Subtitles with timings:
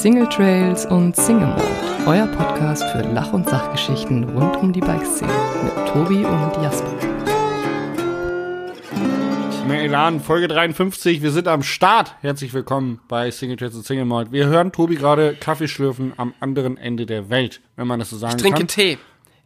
[0.00, 1.62] Single Trails und Single Mode,
[2.06, 5.30] euer Podcast für Lach- und Sachgeschichten rund um die Bikeszene
[5.62, 6.90] mit Tobi und Jasper.
[9.68, 12.16] Elan, Folge 53, wir sind am Start.
[12.22, 14.32] Herzlich willkommen bei Single Trails und Single Mode.
[14.32, 18.16] Wir hören Tobi gerade Kaffee schlürfen am anderen Ende der Welt, wenn man das so
[18.16, 18.68] sagen Ich trinke kann.
[18.68, 18.96] Tee.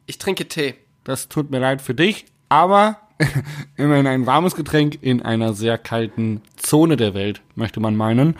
[0.07, 0.75] Ich trinke Tee.
[1.03, 2.99] Das tut mir leid für dich, aber
[3.77, 8.37] immerhin ein warmes Getränk in einer sehr kalten Zone der Welt, möchte man meinen.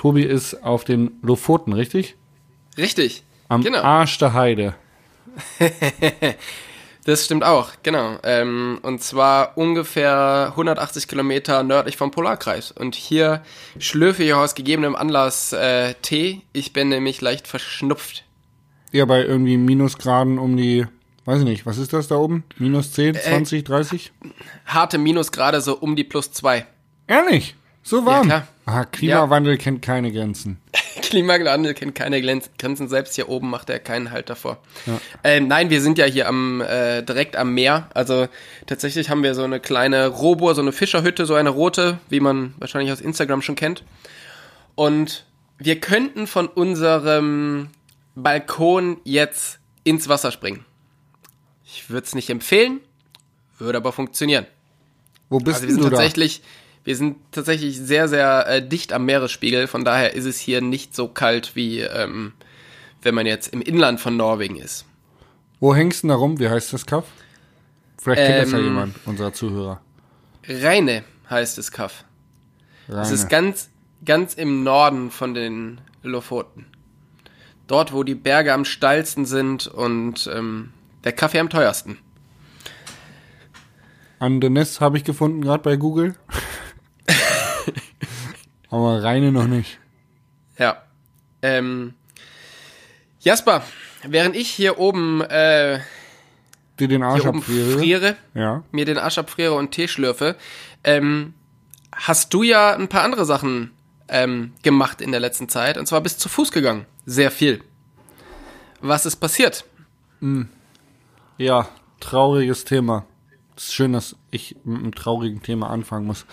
[0.00, 2.16] Tobi ist auf den Lofoten, richtig?
[2.78, 3.22] Richtig.
[3.50, 3.82] Am genau.
[3.82, 4.74] Arsch der Heide.
[7.04, 8.18] Das stimmt auch, genau.
[8.24, 12.70] Ähm, und zwar ungefähr 180 Kilometer nördlich vom Polarkreis.
[12.72, 13.42] Und hier
[13.78, 16.42] schlürfe ich aus gegebenem Anlass äh, Tee.
[16.52, 18.24] Ich bin nämlich leicht verschnupft.
[18.92, 20.86] Ja, bei irgendwie Minusgraden um die,
[21.24, 22.44] weiß ich nicht, was ist das da oben?
[22.58, 24.12] Minus 10, Äh, 20, 30?
[24.66, 26.66] Harte Minusgrade so um die plus zwei.
[27.06, 27.56] Ehrlich?
[27.82, 28.26] So warm?
[28.26, 28.46] klar.
[28.70, 30.58] Ah, Klimawandel kennt keine Grenzen.
[31.02, 34.58] Klimawandel kennt keine Grenz- Grenzen, selbst hier oben macht er keinen Halt davor.
[35.24, 37.88] Ähm, nein, wir sind ja hier am äh, direkt am Meer.
[37.94, 38.28] Also
[38.66, 42.54] tatsächlich haben wir so eine kleine Robohr, so eine Fischerhütte, so eine rote, wie man
[42.58, 43.82] wahrscheinlich aus Instagram schon kennt.
[44.74, 45.26] Und
[45.58, 47.68] wir könnten von unserem
[48.14, 50.64] Balkon jetzt ins Wasser springen.
[51.64, 52.80] Ich würde es nicht empfehlen,
[53.58, 54.46] würde aber funktionieren.
[55.28, 55.96] Wo bist Also wir sind du da?
[56.84, 59.66] Wir sind tatsächlich sehr, sehr äh, dicht am Meeresspiegel.
[59.66, 62.32] Von daher ist es hier nicht so kalt wie ähm,
[63.02, 64.84] wenn man jetzt im Inland von Norwegen ist.
[65.58, 66.38] Wo hängst du denn da rum?
[66.38, 67.04] Wie heißt das Kaff?
[67.98, 69.80] Vielleicht kennt das ja Ähm, jemand, unserer Zuhörer.
[70.46, 72.04] Reine heißt es Kaff.
[72.88, 73.68] Es ist ganz,
[74.04, 76.66] ganz im Norden von den Lofoten.
[77.68, 80.72] Dort, wo die Berge am steilsten sind und ähm,
[81.04, 81.98] der Kaffee am teuersten.
[84.18, 86.16] Andenes habe ich gefunden, gerade bei Google.
[88.70, 89.78] Aber Reine noch nicht.
[90.58, 90.82] Ja.
[91.42, 91.94] Ähm,
[93.20, 93.62] Jasper,
[94.06, 95.80] während ich hier oben, äh,
[96.78, 97.78] Die den Arsch hier oben abfriere.
[97.78, 98.62] friere, Ja.
[98.70, 100.36] mir den Arsch abfriere und Tee schlürfe,
[100.84, 101.34] ähm,
[101.92, 103.72] hast du ja ein paar andere Sachen
[104.08, 105.76] ähm, gemacht in der letzten Zeit.
[105.78, 106.86] Und zwar bist zu Fuß gegangen.
[107.06, 107.62] Sehr viel.
[108.80, 109.64] Was ist passiert?
[111.38, 111.68] Ja,
[112.00, 113.04] trauriges Thema.
[113.60, 116.24] Es ist schön, dass ich mit einem traurigen Thema anfangen muss.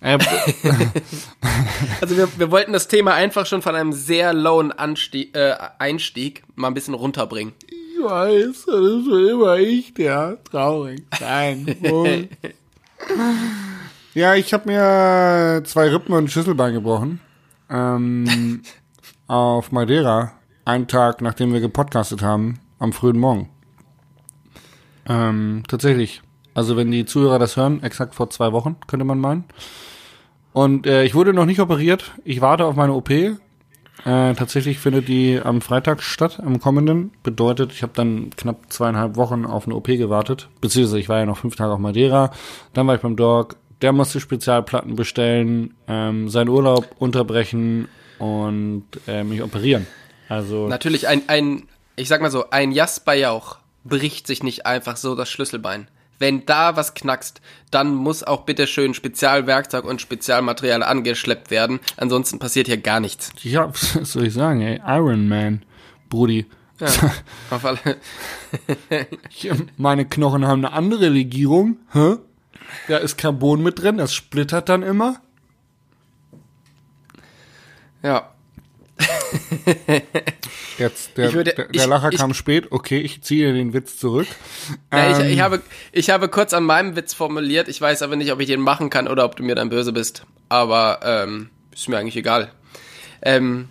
[0.00, 0.16] Äh,
[2.00, 6.44] Also wir, wir wollten das Thema einfach schon von einem sehr lowen Anstieg, äh, Einstieg
[6.54, 7.52] mal ein bisschen runterbringen.
[7.68, 11.66] ich weiß, das ist immer ich, der traurig sein
[14.14, 17.20] ja, ich habe mir zwei Rippen und ein Schlüsselbein gebrochen.
[17.68, 18.62] Ähm,
[19.26, 20.30] auf Madeira,
[20.64, 23.48] einen Tag nachdem wir gepodcastet haben, am frühen Morgen.
[25.08, 26.22] Ähm, tatsächlich.
[26.58, 29.44] Also wenn die Zuhörer das hören, exakt vor zwei Wochen, könnte man meinen.
[30.52, 32.10] Und äh, ich wurde noch nicht operiert.
[32.24, 33.10] Ich warte auf meine OP.
[33.10, 33.36] Äh,
[34.04, 37.12] tatsächlich findet die am Freitag statt, am kommenden.
[37.22, 40.48] Bedeutet, ich habe dann knapp zweieinhalb Wochen auf eine OP gewartet.
[40.60, 42.32] Beziehungsweise ich war ja noch fünf Tage auf Madeira.
[42.72, 43.54] Dann war ich beim Dog.
[43.80, 47.86] Der musste Spezialplatten bestellen, ähm, seinen Urlaub unterbrechen
[48.18, 49.86] und äh, mich operieren.
[50.28, 54.96] Also Natürlich ein, ein, ich sag mal so, ein Jasper Jauch bricht sich nicht einfach
[54.96, 55.86] so das Schlüsselbein.
[56.18, 57.40] Wenn da was knackst,
[57.70, 61.80] dann muss auch bitteschön Spezialwerkzeug und Spezialmaterial angeschleppt werden.
[61.96, 63.32] Ansonsten passiert hier gar nichts.
[63.42, 64.80] ja, was soll ich sagen, ey?
[64.86, 65.64] Iron Man,
[66.08, 66.46] Brudi.
[66.80, 66.88] Ja,
[67.50, 67.78] auf alle,
[69.30, 71.78] Ich, meine Knochen haben eine andere Legierung.
[71.92, 72.16] Hä?
[72.86, 75.20] Da ist Carbon mit drin, das splittert dann immer.
[78.02, 78.30] ja.
[80.78, 82.70] Jetzt, der, Ich würde- der, der ich- Lacher ich- kam spät.
[82.70, 84.26] Okay, ich ziehe den Witz zurück.
[84.92, 85.62] Ja, ich, Ähm, ich, habe,
[85.92, 87.68] ich habe kurz an meinem Witz formuliert.
[87.68, 89.92] Ich weiß aber nicht, ob ich den machen kann oder ob du mir dann böse
[89.92, 90.24] bist.
[90.48, 92.50] Aber ähm, ist mir eigentlich egal.
[93.22, 93.68] Ähm,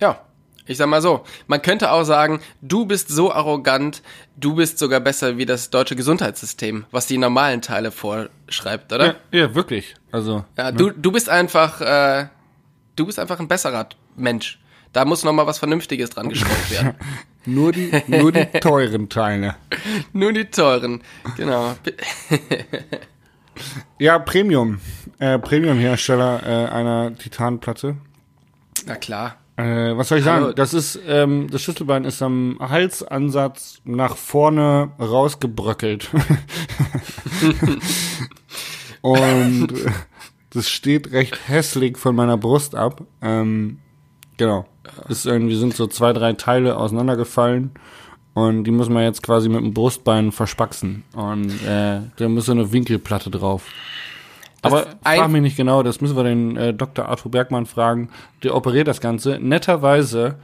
[0.00, 0.20] ja,
[0.66, 1.24] ich sag mal so.
[1.46, 4.02] Man könnte auch sagen, du bist so arrogant,
[4.36, 9.06] du bist sogar besser wie das deutsche Gesundheitssystem, was die normalen Teile vorschreibt, oder?
[9.06, 9.94] ja, ja, wirklich.
[10.10, 12.26] Also, Ja, du, du bist einfach, äh,
[12.96, 14.58] du bist einfach ein besserer Mensch.
[14.92, 16.94] Da muss noch mal was Vernünftiges dran geschraubt werden.
[17.46, 19.56] nur die, nur die teuren Teile.
[20.12, 21.02] Nur die teuren,
[21.36, 21.74] genau.
[23.98, 24.80] Ja, Premium.
[25.18, 27.96] Äh, Premium-Hersteller äh, einer Titanplatte.
[28.86, 29.36] Na klar.
[29.56, 30.44] Äh, was soll ich sagen?
[30.44, 30.52] Hallo.
[30.52, 36.10] Das ist, ähm, das Schlüsselbein ist am Halsansatz nach vorne rausgebröckelt.
[39.00, 39.68] Und
[40.50, 43.02] das steht recht hässlich von meiner Brust ab.
[43.22, 43.78] Ähm,
[44.36, 44.66] genau.
[45.08, 47.72] Ist irgendwie sind so zwei, drei Teile auseinandergefallen.
[48.34, 51.04] Und die muss man jetzt quasi mit dem Brustbein verspaxen.
[51.14, 53.66] Und äh, da muss so eine Winkelplatte drauf.
[54.60, 57.06] Aber frag mich nicht genau, das müssen wir den äh, Dr.
[57.08, 58.08] Arthur Bergmann fragen.
[58.42, 59.38] Der operiert das Ganze.
[59.38, 60.36] Netterweise,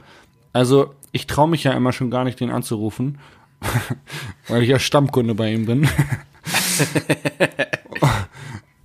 [0.53, 3.17] also ich traue mich ja immer schon gar nicht, den anzurufen,
[4.47, 5.89] weil ich ja Stammkunde bei ihm bin.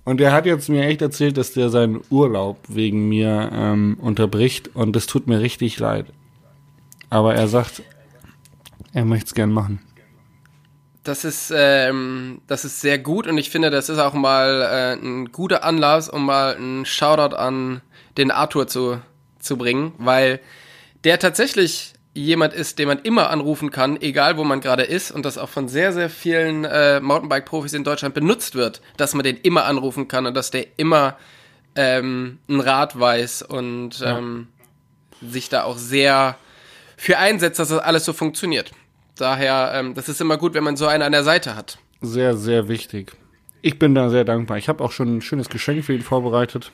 [0.07, 4.73] und er hat jetzt mir echt erzählt, dass der seinen Urlaub wegen mir ähm, unterbricht
[4.73, 6.05] und das tut mir richtig leid.
[7.09, 7.81] Aber er sagt,
[8.93, 9.81] er möchte es gern machen.
[11.03, 14.93] Das ist, ähm, das ist sehr gut und ich finde, das ist auch mal äh,
[14.93, 17.81] ein guter Anlass, um mal einen Shoutout an
[18.17, 19.01] den Arthur zu,
[19.39, 20.39] zu bringen, weil
[21.03, 25.25] der tatsächlich jemand ist, den man immer anrufen kann, egal wo man gerade ist und
[25.25, 29.37] das auch von sehr, sehr vielen äh, Mountainbike-Profis in Deutschland benutzt wird, dass man den
[29.37, 31.17] immer anrufen kann und dass der immer
[31.75, 34.47] ähm, einen Rat weiß und ähm,
[35.21, 35.29] ja.
[35.29, 36.37] sich da auch sehr
[36.97, 38.71] für einsetzt, dass das alles so funktioniert.
[39.15, 41.77] Daher, ähm, das ist immer gut, wenn man so einen an der Seite hat.
[42.01, 43.13] Sehr, sehr wichtig.
[43.61, 44.57] Ich bin da sehr dankbar.
[44.57, 46.71] Ich habe auch schon ein schönes Geschenk für ihn vorbereitet.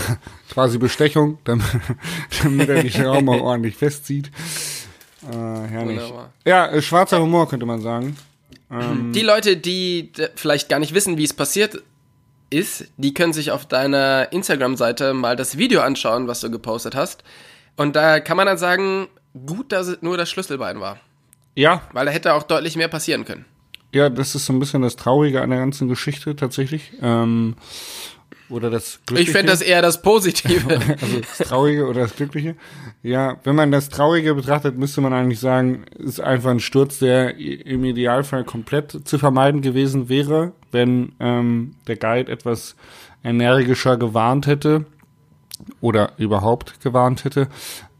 [0.50, 1.66] Quasi Bestechung, damit,
[2.42, 4.30] damit er die Schraube auch ordentlich festzieht.
[5.30, 6.00] Äh, herrlich.
[6.00, 6.32] Wunderbar.
[6.44, 8.16] Ja, äh, schwarzer Humor könnte man sagen.
[8.70, 11.82] Ähm, die Leute, die vielleicht gar nicht wissen, wie es passiert
[12.50, 17.24] ist, die können sich auf deiner Instagram-Seite mal das Video anschauen, was du gepostet hast.
[17.76, 19.08] Und da kann man dann sagen,
[19.46, 20.98] gut, dass es nur das Schlüsselbein war.
[21.54, 21.82] Ja.
[21.92, 23.44] Weil da hätte auch deutlich mehr passieren können.
[23.92, 26.92] Ja, das ist so ein bisschen das Traurige an der ganzen Geschichte tatsächlich.
[27.02, 27.56] Ähm,
[28.52, 29.30] oder das Glückliche.
[29.30, 30.68] Ich fände das eher das Positive.
[31.00, 32.54] also das Traurige oder das Glückliche.
[33.02, 37.38] Ja, wenn man das Traurige betrachtet, müsste man eigentlich sagen, ist einfach ein Sturz, der
[37.38, 42.76] im Idealfall komplett zu vermeiden gewesen wäre, wenn ähm, der Guide etwas
[43.24, 44.84] energischer gewarnt hätte
[45.80, 47.48] oder überhaupt gewarnt hätte.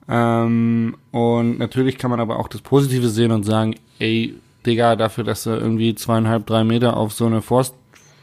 [0.09, 4.35] Ähm, und natürlich kann man aber auch das Positive sehen und sagen, ey,
[4.67, 7.75] Digga, dafür, dass du irgendwie zweieinhalb, drei Meter auf so eine Forst,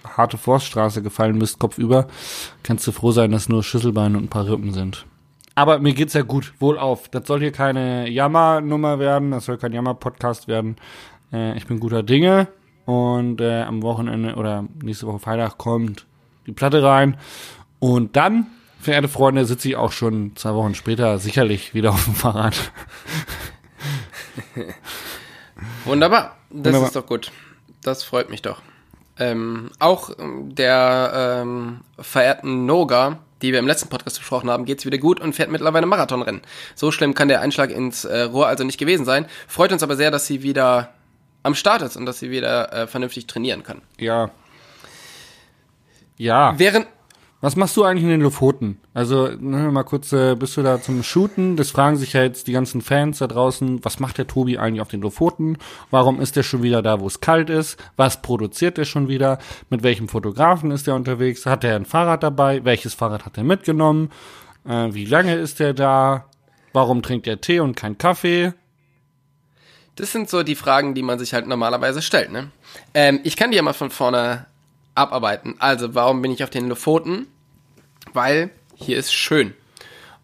[0.06, 2.08] harte Forststraße gefallen bist, kopfüber,
[2.64, 5.06] kannst du froh sein, dass nur Schüsselbeine und ein paar Rippen sind.
[5.56, 7.10] Aber mir geht's ja gut, wohl auf.
[7.10, 10.78] Das soll hier keine Jammer-Nummer werden, das soll kein Jammer-Podcast werden.
[11.34, 12.48] Äh, ich bin guter Dinge
[12.86, 16.06] und äh, am Wochenende oder nächste Woche Freitag kommt
[16.48, 17.18] die Platte rein.
[17.80, 18.48] Und dann
[18.80, 22.72] verehrte Freunde, sitze ich auch schon zwei Wochen später sicherlich wieder auf dem Fahrrad.
[25.86, 26.88] Wunderbar, das Wunderbar.
[26.88, 27.32] ist doch gut.
[27.82, 28.62] Das freut mich doch.
[29.20, 34.86] Ähm, auch ähm, der ähm, verehrten Noga, die wir im letzten Podcast besprochen haben, geht's
[34.86, 36.42] wieder gut und fährt mittlerweile Marathonrennen.
[36.76, 39.26] So schlimm kann der Einschlag ins äh, Rohr also nicht gewesen sein.
[39.48, 40.94] Freut uns aber sehr, dass sie wieder
[41.44, 43.82] am Start ist und dass sie wieder äh, vernünftig trainieren kann.
[43.98, 44.32] Ja.
[46.18, 46.54] Ja.
[46.58, 46.88] Während,
[47.42, 48.80] was machst du eigentlich in den Lofoten?
[48.94, 51.56] Also, mal kurz, äh, bist du da zum Shooten?
[51.56, 53.84] Das fragen sich ja jetzt die ganzen Fans da draußen.
[53.86, 55.58] Was macht der Tobi eigentlich auf den Lofoten?
[55.90, 57.78] Warum ist der schon wieder da, wo es kalt ist?
[57.96, 59.40] Was produziert der schon wieder?
[59.70, 61.46] Mit welchem Fotografen ist er unterwegs?
[61.46, 62.66] Hat er ein Fahrrad dabei?
[62.66, 64.12] Welches Fahrrad hat er mitgenommen?
[64.68, 66.26] Äh, wie lange ist er da?
[66.74, 68.54] Warum trinkt er Tee und kein Kaffee?
[69.96, 72.52] Das sind so die Fragen, die man sich halt normalerweise stellt, ne?
[72.94, 74.46] Ähm, ich kann dir mal von vorne
[75.00, 75.56] abarbeiten.
[75.60, 77.28] Also, warum bin ich auf den Lofoten?
[78.14, 79.54] Weil hier ist schön.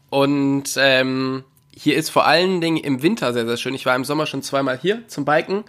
[0.09, 1.43] Und ähm,
[1.75, 3.73] hier ist vor allen Dingen im Winter sehr, sehr schön.
[3.73, 5.63] Ich war im Sommer schon zweimal hier zum Biken.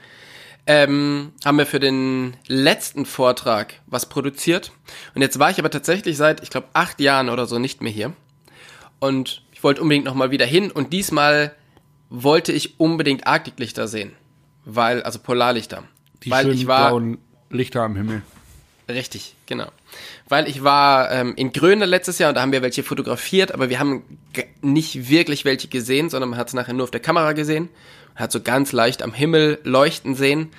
[0.68, 4.72] Ähm, haben wir für den letzten Vortrag was produziert.
[5.14, 7.92] Und jetzt war ich aber tatsächlich seit, ich glaube, acht Jahren oder so nicht mehr
[7.92, 8.12] hier.
[8.98, 10.70] Und ich wollte unbedingt nochmal wieder hin.
[10.70, 11.54] Und diesmal
[12.10, 14.12] wollte ich unbedingt Arktiklichter sehen.
[14.64, 15.84] Weil, also Polarlichter.
[16.24, 17.18] Die weil schönen ich war, blauen
[17.50, 18.22] Lichter am Himmel.
[18.88, 19.66] Richtig, genau.
[20.28, 23.68] Weil ich war ähm, in Grönland letztes Jahr und da haben wir welche fotografiert, aber
[23.68, 24.04] wir haben
[24.62, 27.68] nicht wirklich welche gesehen, sondern man hat es nachher nur auf der Kamera gesehen.
[28.14, 30.50] Man hat so ganz leicht am Himmel leuchten sehen,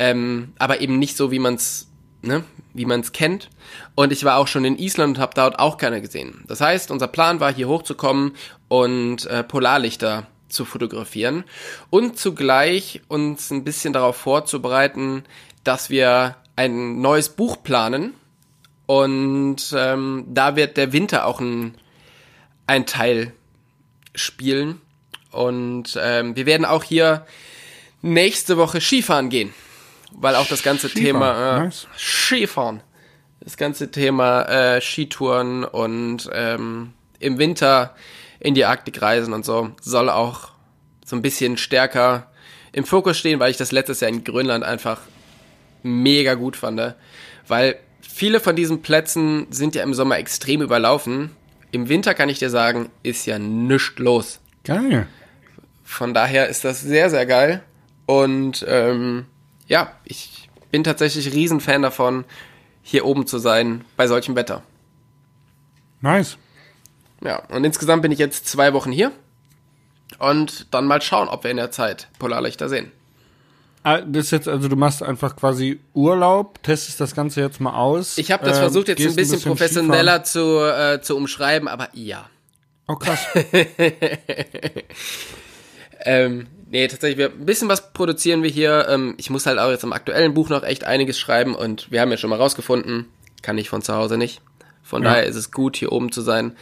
[0.00, 1.88] ähm, aber eben nicht so, wie man es
[2.22, 2.44] ne,
[2.74, 3.48] wie man kennt.
[3.94, 6.44] Und ich war auch schon in Island und habe dort auch keine gesehen.
[6.46, 8.32] Das heißt, unser Plan war, hier hochzukommen
[8.68, 11.44] und äh, Polarlichter zu fotografieren
[11.90, 15.24] und zugleich uns ein bisschen darauf vorzubereiten,
[15.62, 18.14] dass wir ein neues Buch planen
[18.86, 21.74] und ähm, da wird der Winter auch ein,
[22.66, 23.32] ein Teil
[24.16, 24.80] spielen.
[25.30, 27.24] Und ähm, wir werden auch hier
[28.02, 29.54] nächste Woche Skifahren gehen,
[30.10, 31.04] weil auch das ganze Skifahren.
[31.04, 31.86] Thema äh, nice.
[31.96, 32.80] Skifahren,
[33.38, 37.94] das ganze Thema äh, Skitouren und ähm, im Winter
[38.40, 40.48] in die Arktik reisen und so soll auch
[41.04, 42.32] so ein bisschen stärker
[42.72, 44.98] im Fokus stehen, weil ich das letztes Jahr in Grönland einfach
[45.88, 46.94] mega gut fand,
[47.46, 51.30] weil viele von diesen Plätzen sind ja im Sommer extrem überlaufen.
[51.70, 54.40] Im Winter kann ich dir sagen, ist ja nichts los.
[54.64, 55.06] Geil.
[55.84, 57.62] Von daher ist das sehr, sehr geil.
[58.06, 59.26] Und ähm,
[59.66, 62.24] ja, ich bin tatsächlich Riesenfan davon,
[62.82, 64.62] hier oben zu sein bei solchem Wetter.
[66.00, 66.38] Nice.
[67.22, 69.12] Ja, und insgesamt bin ich jetzt zwei Wochen hier.
[70.18, 72.92] Und dann mal schauen, ob wir in der Zeit Polarlichter sehen.
[73.88, 77.74] Ah, Das ist jetzt, also du machst einfach quasi Urlaub, testest das Ganze jetzt mal
[77.74, 78.18] aus.
[78.18, 79.56] Ich habe das ähm, versucht jetzt ein bisschen Skifahren.
[79.56, 82.28] professioneller zu, äh, zu umschreiben, aber ja.
[82.86, 83.20] Oh krass.
[86.04, 88.86] Ähm, nee, tatsächlich, wir, ein bisschen was produzieren wir hier.
[88.88, 92.00] Ähm, ich muss halt auch jetzt im aktuellen Buch noch echt einiges schreiben und wir
[92.00, 93.06] haben ja schon mal rausgefunden,
[93.42, 94.40] kann ich von zu Hause nicht.
[94.84, 95.10] Von Ja.
[95.10, 96.56] daher ist es gut, hier oben zu sein.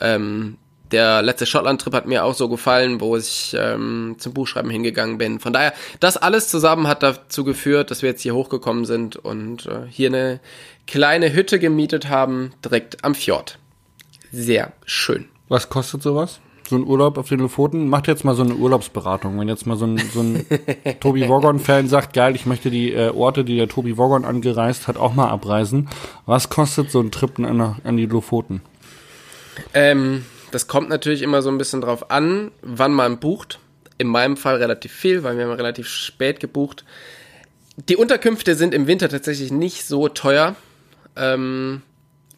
[0.00, 0.56] Ähm,
[0.92, 5.40] der letzte Schottland-Trip hat mir auch so gefallen, wo ich ähm, zum Buchschreiben hingegangen bin.
[5.40, 9.66] Von daher, das alles zusammen hat dazu geführt, dass wir jetzt hier hochgekommen sind und
[9.66, 10.40] äh, hier eine
[10.86, 13.58] kleine Hütte gemietet haben, direkt am Fjord.
[14.32, 15.26] Sehr schön.
[15.48, 16.40] Was kostet sowas?
[16.68, 17.88] So ein Urlaub auf den Lofoten?
[17.88, 19.40] Macht jetzt mal so eine Urlaubsberatung.
[19.40, 20.44] Wenn jetzt mal so ein, so ein
[21.00, 24.98] Tobi Woggon-Fan sagt, geil, ich möchte die äh, Orte, die der Tobi Woggon angereist hat,
[24.98, 25.88] auch mal abreisen.
[26.26, 28.60] Was kostet so ein Trip an, an die Lofoten?
[29.72, 33.58] Ähm, das kommt natürlich immer so ein bisschen drauf an, wann man bucht.
[33.98, 36.84] In meinem Fall relativ viel, weil wir haben relativ spät gebucht.
[37.88, 40.54] Die Unterkünfte sind im Winter tatsächlich nicht so teuer.
[41.16, 41.82] Ähm,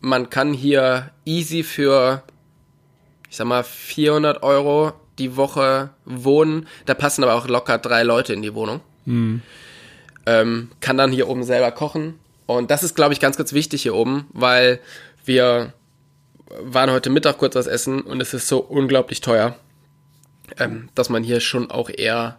[0.00, 2.23] man kann hier easy für,
[3.29, 6.67] ich sag mal, 400 Euro die Woche wohnen.
[6.87, 8.81] Da passen aber auch locker drei Leute in die Wohnung.
[10.26, 12.19] Ähm, kann dann hier oben selber kochen.
[12.47, 14.81] Und das ist, glaube ich, ganz, ganz wichtig hier oben, weil
[15.25, 15.73] wir
[16.59, 19.57] waren heute Mittag kurz was essen und es ist so unglaublich teuer,
[20.59, 22.38] ähm, dass man hier schon auch eher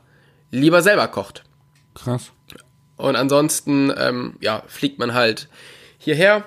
[0.51, 1.43] lieber selber kocht.
[1.95, 2.31] Krass.
[2.97, 5.47] Und ansonsten, ähm, ja, fliegt man halt
[5.97, 6.43] hierher.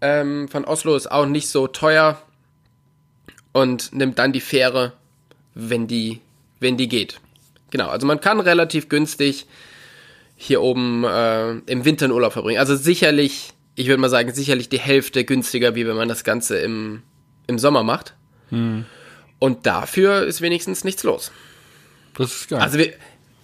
[0.00, 2.20] Ähm, von Oslo ist auch nicht so teuer
[3.52, 4.92] und nimmt dann die Fähre,
[5.54, 6.20] wenn die,
[6.60, 7.20] wenn die geht.
[7.70, 9.46] Genau, also man kann relativ günstig
[10.36, 12.60] hier oben äh, im Winter einen Urlaub verbringen.
[12.60, 16.58] Also sicherlich, ich würde mal sagen, sicherlich die Hälfte günstiger, wie wenn man das Ganze
[16.58, 17.02] im,
[17.46, 18.14] im Sommer macht.
[19.38, 21.30] Und dafür ist wenigstens nichts los.
[22.16, 22.60] Das ist geil.
[22.60, 22.94] Also wir,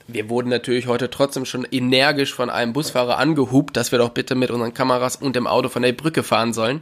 [0.09, 4.35] wir wurden natürlich heute trotzdem schon energisch von einem Busfahrer angehupt, dass wir doch bitte
[4.35, 6.81] mit unseren Kameras und dem Auto von der Brücke fahren sollen.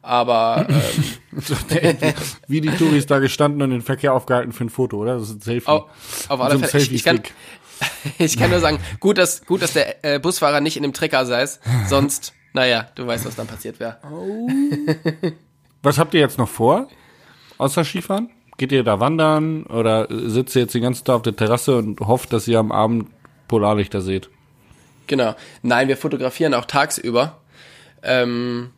[0.00, 0.66] Aber
[1.70, 1.98] ähm,
[2.46, 5.18] Wie die Touris da gestanden und den Verkehr aufgehalten für ein Foto, oder?
[5.18, 5.68] Das ist ein Selfie.
[5.68, 5.84] auf,
[6.28, 7.20] auf alle So Fälle, ich, ich, kann,
[8.18, 11.26] ich kann nur sagen, gut, dass, gut, dass der äh, Busfahrer nicht in dem Trecker
[11.26, 13.98] saß, sonst, naja, du weißt, was dann passiert wäre.
[15.82, 16.88] Was habt ihr jetzt noch vor?
[17.56, 18.30] Außer Skifahren?
[18.56, 22.00] Geht ihr da wandern oder sitzt ihr jetzt den ganzen Tag auf der Terrasse und
[22.00, 23.10] hofft, dass ihr am Abend
[23.46, 24.28] Polarlichter seht?
[25.06, 25.36] Genau.
[25.62, 27.38] Nein, wir fotografieren auch tagsüber.
[28.02, 28.70] Ähm,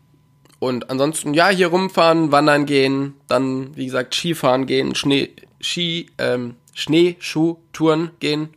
[0.58, 5.30] und ansonsten, ja, hier rumfahren, wandern gehen, dann, wie gesagt, Skifahren gehen, Schnee,
[5.62, 8.50] Ski, ähm, Schneeschuhtouren gehen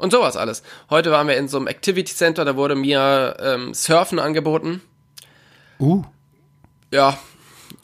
[0.00, 0.62] und sowas alles.
[0.88, 4.80] Heute waren wir in so einem Activity Center, da wurde mir ähm, Surfen angeboten.
[5.78, 6.02] Uh.
[6.90, 7.18] Ja,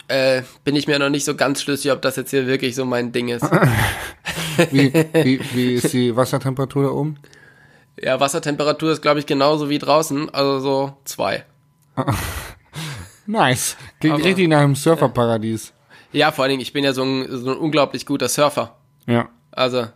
[0.09, 2.85] äh, bin ich mir noch nicht so ganz schlüssig, ob das jetzt hier wirklich so
[2.85, 3.45] mein Ding ist.
[4.71, 7.19] Wie, wie, wie ist die Wassertemperatur da oben?
[8.01, 11.45] Ja, Wassertemperatur ist, glaube ich, genauso wie draußen, also so zwei.
[13.27, 13.77] Nice.
[14.01, 15.75] Klingt richtig nach einem Surferparadies.
[16.13, 18.77] Ja, vor allen Dingen, ich bin ja so ein, so ein unglaublich guter Surfer.
[19.07, 19.29] Ja.
[19.51, 19.89] Also,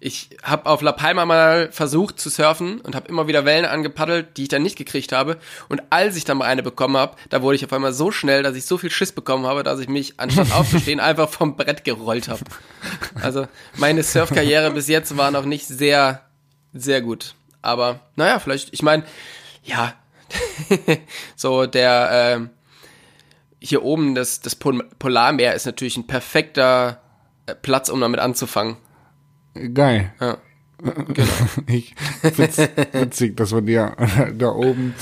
[0.00, 4.36] ich habe auf La Palma mal versucht zu surfen und habe immer wieder Wellen angepaddelt,
[4.36, 5.38] die ich dann nicht gekriegt habe.
[5.68, 8.42] Und als ich dann mal eine bekommen habe, da wurde ich auf einmal so schnell,
[8.42, 11.84] dass ich so viel Schiss bekommen habe, dass ich mich, anstatt aufzustehen, einfach vom Brett
[11.84, 12.44] gerollt habe.
[13.20, 13.46] Also,
[13.76, 16.22] meine Surfkarriere bis jetzt war noch nicht sehr,
[16.72, 17.34] sehr gut.
[17.62, 19.04] Aber, naja, vielleicht, ich meine,
[19.62, 19.94] ja,
[21.36, 22.50] so der, ähm,
[23.58, 27.00] hier oben, das, das Pol Polarmeer ist natürlich ein perfekter
[27.46, 28.76] äh, Platz, um damit anzufangen.
[29.74, 30.12] Geil.
[30.20, 30.38] Ja.
[31.66, 32.58] Ich witz,
[32.92, 33.96] witzig, dass man dir
[34.36, 34.94] da oben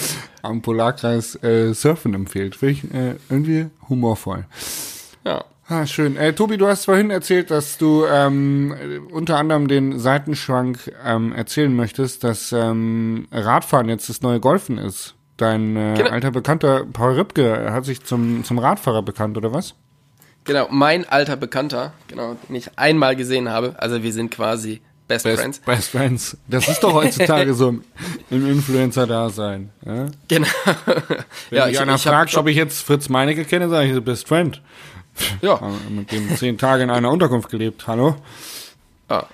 [0.42, 2.54] am Polarkreis äh, Surfen empfiehlt.
[2.54, 4.44] Finde ich äh, irgendwie humorvoll.
[5.24, 5.44] Ja.
[5.68, 6.16] Ah, schön.
[6.16, 11.32] Äh, Tobi, du hast vorhin erzählt, dass du ähm, äh, unter anderem den Seitenschwank ähm,
[11.32, 15.14] erzählen möchtest, dass ähm, Radfahren jetzt das neue Golfen ist.
[15.38, 16.10] Dein äh, Genau.
[16.10, 19.74] alter Bekannter Paul Ripke hat sich zum, zum Radfahrer bekannt, oder was?
[20.44, 23.74] Genau, mein alter Bekannter, genau, den ich einmal gesehen habe.
[23.78, 25.58] Also wir sind quasi Best, Friends.
[25.60, 26.36] Best Friends.
[26.48, 27.84] Das ist doch heutzutage so im,
[28.30, 29.70] im Influencer-Dasein.
[29.84, 30.06] Ja?
[30.28, 30.48] Genau.
[31.50, 34.28] Wenn ja, ich, einer ich fragt, ob ich jetzt Fritz Meinecke kenne, sage ich Best
[34.28, 34.60] Friend.
[35.42, 37.86] ja, Mit dem zehn Tage in einer Unterkunft gelebt.
[37.86, 38.16] Hallo?
[39.10, 39.26] ja.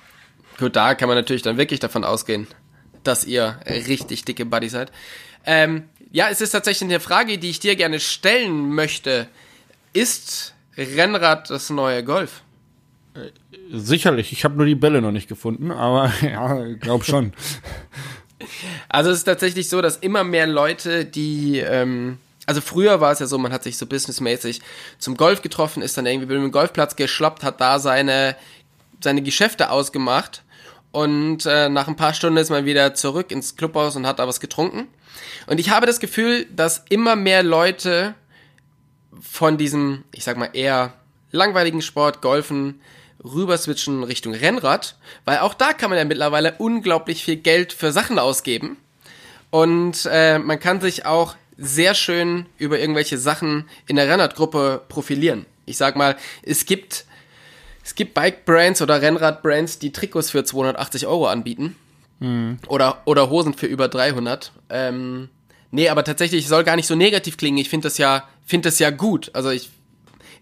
[0.57, 2.45] Gut, da kann man natürlich dann wirklich davon ausgehen,
[3.03, 4.91] dass ihr richtig dicke Buddies seid.
[5.45, 9.27] Ähm, ja, es ist tatsächlich eine Frage, die ich dir gerne stellen möchte.
[9.93, 12.41] Ist Rennrad das neue Golf?
[13.71, 14.31] Sicherlich.
[14.31, 17.33] Ich habe nur die Bälle noch nicht gefunden, aber ja, glaub schon.
[18.87, 23.19] Also es ist tatsächlich so, dass immer mehr Leute, die, ähm, also früher war es
[23.19, 24.61] ja so, man hat sich so businessmäßig
[24.97, 28.37] zum Golf getroffen, ist dann irgendwie über den Golfplatz geschloppt, hat da seine,
[29.01, 30.43] seine Geschäfte ausgemacht
[30.91, 34.27] und äh, nach ein paar Stunden ist man wieder zurück ins Clubhaus und hat da
[34.27, 34.87] was getrunken.
[35.47, 38.15] Und ich habe das Gefühl, dass immer mehr Leute
[39.21, 40.93] von diesem, ich sag mal, eher
[41.31, 42.81] langweiligen Sport, Golfen,
[43.23, 44.95] rüber switchen Richtung Rennrad,
[45.25, 48.77] weil auch da kann man ja mittlerweile unglaublich viel Geld für Sachen ausgeben.
[49.51, 55.45] Und äh, man kann sich auch sehr schön über irgendwelche Sachen in der Rennradgruppe profilieren.
[55.65, 57.05] Ich sag mal, es gibt,
[57.83, 61.75] es gibt Bike-Brands oder Rennrad-Brands, die Trikots für 280 Euro anbieten.
[62.19, 62.59] Mhm.
[62.67, 64.51] Oder, oder Hosen für über 300.
[64.69, 65.29] Ähm,
[65.71, 67.57] nee, aber tatsächlich soll gar nicht so negativ klingen.
[67.57, 69.31] Ich finde das ja, finde das ja gut.
[69.33, 69.69] Also ich,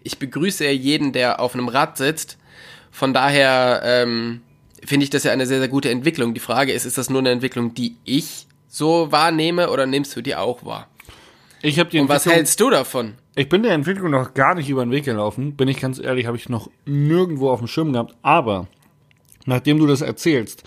[0.02, 2.38] ich begrüße ja jeden, der auf einem Rad sitzt.
[2.90, 4.40] Von daher ähm,
[4.84, 6.34] finde ich das ja eine sehr, sehr gute Entwicklung.
[6.34, 10.22] Die Frage ist, ist das nur eine Entwicklung, die ich so wahrnehme oder nimmst du
[10.22, 10.88] die auch wahr?
[11.62, 13.14] Ich habe die Und was hältst du davon?
[13.34, 15.56] Ich bin der Entwicklung noch gar nicht über den Weg gelaufen.
[15.56, 18.14] Bin ich ganz ehrlich, habe ich noch nirgendwo auf dem Schirm gehabt.
[18.22, 18.68] Aber
[19.46, 20.62] nachdem du das erzählst,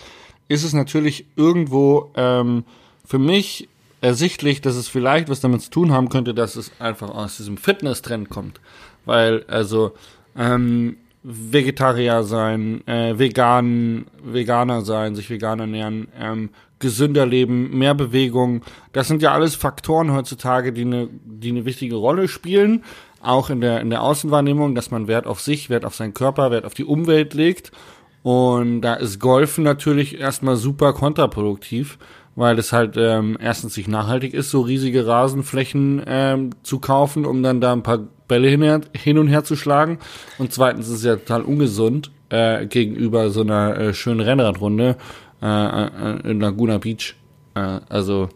[0.48, 2.64] ist es natürlich irgendwo ähm,
[3.04, 3.68] für mich
[4.02, 7.56] ersichtlich, dass es vielleicht was damit zu tun haben könnte, dass es einfach aus diesem
[7.56, 8.60] Fitness-Trend kommt.
[9.06, 9.92] Weil, also,
[10.36, 18.62] ähm, Vegetarier sein, äh, vegan, Veganer sein, sich vegan ernähren, ähm, gesünder leben, mehr Bewegung.
[18.92, 22.82] Das sind ja alles Faktoren heutzutage, die eine, die eine wichtige Rolle spielen.
[23.20, 26.50] Auch in der, in der Außenwahrnehmung, dass man Wert auf sich, Wert auf seinen Körper,
[26.50, 27.70] Wert auf die Umwelt legt.
[28.24, 31.98] Und da ist Golfen natürlich erstmal super kontraproduktiv,
[32.34, 37.42] weil es halt ähm, erstens nicht nachhaltig ist, so riesige Rasenflächen ähm, zu kaufen, um
[37.42, 39.98] dann da ein paar Bälle hin, hin und her zu schlagen.
[40.38, 44.96] Und zweitens ist es ja total ungesund äh, gegenüber so einer äh, schönen Rennradrunde
[45.42, 47.14] äh, äh, in Laguna Beach.
[47.54, 48.28] Äh, also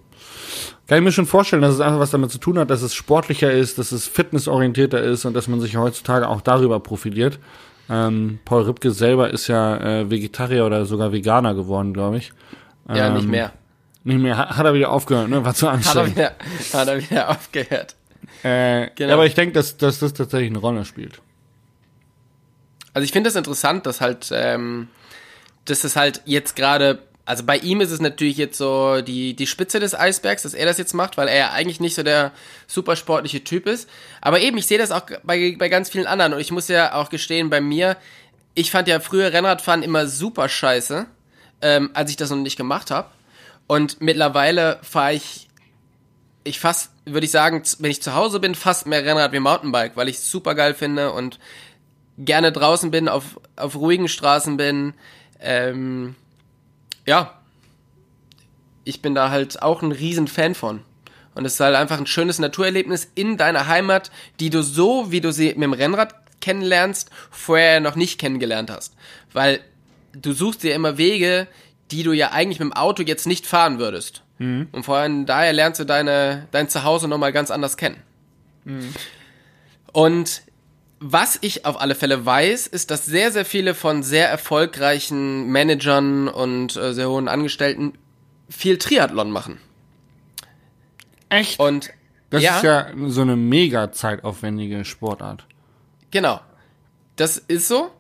[0.87, 2.95] kann ich mir schon vorstellen, dass es einfach was damit zu tun hat, dass es
[2.95, 7.41] sportlicher ist, dass es fitnessorientierter ist und dass man sich heutzutage auch darüber profiliert.
[7.89, 12.33] Ähm, Paul Ripke selber ist ja äh, Vegetarier oder sogar Veganer geworden, glaube ich.
[12.89, 13.53] Ähm, ja, nicht mehr.
[14.07, 14.39] Nicht mehr.
[14.39, 15.45] Hat, hat, er wieder aufgehört, ne?
[15.45, 16.17] War zu anstrengend.
[16.17, 17.97] Hat er wieder, hat er wieder aufgehört.
[18.45, 19.15] Äh, genau.
[19.15, 21.21] Aber ich denke, dass, dass das tatsächlich eine Rolle spielt.
[22.95, 24.87] Also ich finde das interessant, dass halt, ähm,
[25.65, 29.49] dass es halt jetzt gerade, also bei ihm ist es natürlich jetzt so die, die
[29.49, 32.31] Spitze des Eisbergs, dass er das jetzt macht, weil er ja eigentlich nicht so der
[32.69, 33.91] super sportliche Typ ist.
[34.21, 36.95] Aber eben, ich sehe das auch bei, bei ganz vielen anderen und ich muss ja
[36.95, 37.97] auch gestehen, bei mir,
[38.55, 41.07] ich fand ja früher Rennradfahren immer super scheiße,
[41.61, 43.09] ähm, als ich das noch nicht gemacht habe.
[43.67, 45.49] Und mittlerweile fahre ich,
[46.45, 49.97] ich fast, würde ich sagen, wenn ich zu Hause bin, fast mehr Rennrad wie Mountainbike,
[49.97, 51.39] weil ich es super geil finde und
[52.19, 54.95] gerne draußen bin, auf, auf ruhigen Straßen bin.
[55.41, 56.15] Ähm,
[57.07, 57.41] ja,
[58.85, 60.83] ich bin da halt auch ein riesen Fan von.
[61.35, 65.21] Und es ist halt einfach ein schönes Naturerlebnis in deiner Heimat, die du so, wie
[65.21, 68.95] du sie mit dem Rennrad kennenlernst, vorher noch nicht kennengelernt hast.
[69.33, 69.61] Weil
[70.13, 71.47] du suchst dir immer Wege,
[71.91, 74.23] die du ja eigentlich mit dem Auto jetzt nicht fahren würdest.
[74.39, 74.69] Mhm.
[74.73, 78.03] Und vor allem daher lernst du deine, dein Zuhause nochmal ganz anders kennen.
[78.65, 78.93] Mhm.
[79.93, 80.43] Und
[80.99, 86.29] was ich auf alle Fälle weiß, ist, dass sehr, sehr viele von sehr erfolgreichen Managern
[86.29, 87.93] und äh, sehr hohen Angestellten
[88.49, 89.59] viel Triathlon machen.
[91.29, 91.59] Echt?
[91.59, 91.91] Und
[92.31, 95.45] das ja, ist ja so eine mega zeitaufwendige Sportart.
[96.11, 96.41] Genau.
[97.17, 97.91] Das ist so.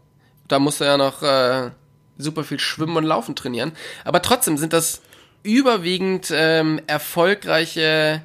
[0.49, 1.71] Da musst du ja noch äh,
[2.19, 3.73] super viel Schwimmen und Laufen trainieren.
[4.05, 5.03] Aber trotzdem sind das
[5.43, 8.23] überwiegend ähm, erfolgreiche,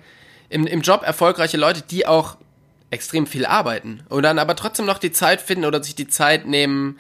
[0.50, 2.38] im, im Job erfolgreiche Leute, die auch
[2.90, 6.46] extrem viel arbeiten und dann aber trotzdem noch die Zeit finden oder sich die Zeit
[6.46, 7.00] nehmen,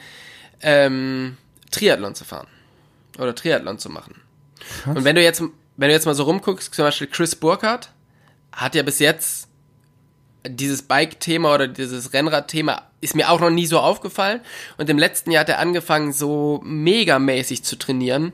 [0.62, 1.38] ähm,
[1.69, 2.47] Triathlon zu fahren
[3.17, 4.21] oder Triathlon zu machen.
[4.84, 4.95] Krass.
[4.95, 7.91] Und wenn du jetzt, wenn du jetzt mal so rumguckst, zum Beispiel Chris Burkhardt
[8.54, 9.49] hat ja bis jetzt
[10.47, 14.41] dieses Bike-Thema oder dieses Rennrad-Thema ist mir auch noch nie so aufgefallen.
[14.77, 18.34] Und im letzten Jahr hat er angefangen, so megamäßig zu trainieren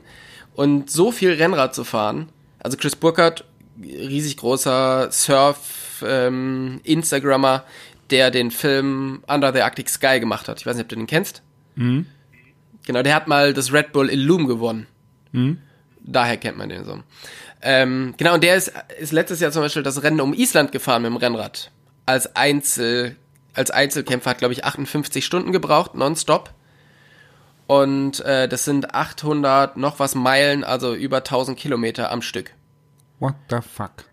[0.54, 2.28] und so viel Rennrad zu fahren.
[2.58, 3.44] Also Chris Burkhardt,
[3.82, 6.80] riesig großer Surf, ähm,
[8.10, 10.60] der den Film Under the Arctic Sky gemacht hat.
[10.60, 11.42] Ich weiß nicht, ob du den kennst.
[11.76, 12.06] Mhm.
[12.86, 14.86] Genau, der hat mal das Red Bull Illum gewonnen.
[15.32, 15.58] Mhm.
[16.00, 17.00] Daher kennt man den so.
[17.60, 21.02] Ähm, genau, und der ist, ist letztes Jahr zum Beispiel das Rennen um Island gefahren
[21.02, 21.70] mit dem Rennrad.
[22.08, 23.16] Als Einzel,
[23.52, 26.54] als Einzelkämpfer hat, glaube ich, 58 Stunden gebraucht, nonstop.
[27.66, 32.54] Und äh, das sind 800 noch was Meilen, also über 1000 Kilometer am Stück.
[33.18, 34.04] What the fuck?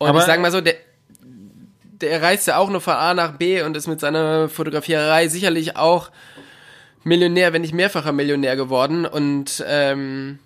[0.00, 0.74] Und Aber ich sag mal so, der,
[1.20, 5.76] der reist ja auch nur von A nach B und ist mit seiner Fotografierei sicherlich
[5.76, 6.10] auch
[7.04, 9.06] Millionär, wenn nicht mehrfacher Millionär geworden.
[9.06, 10.40] Und ähm,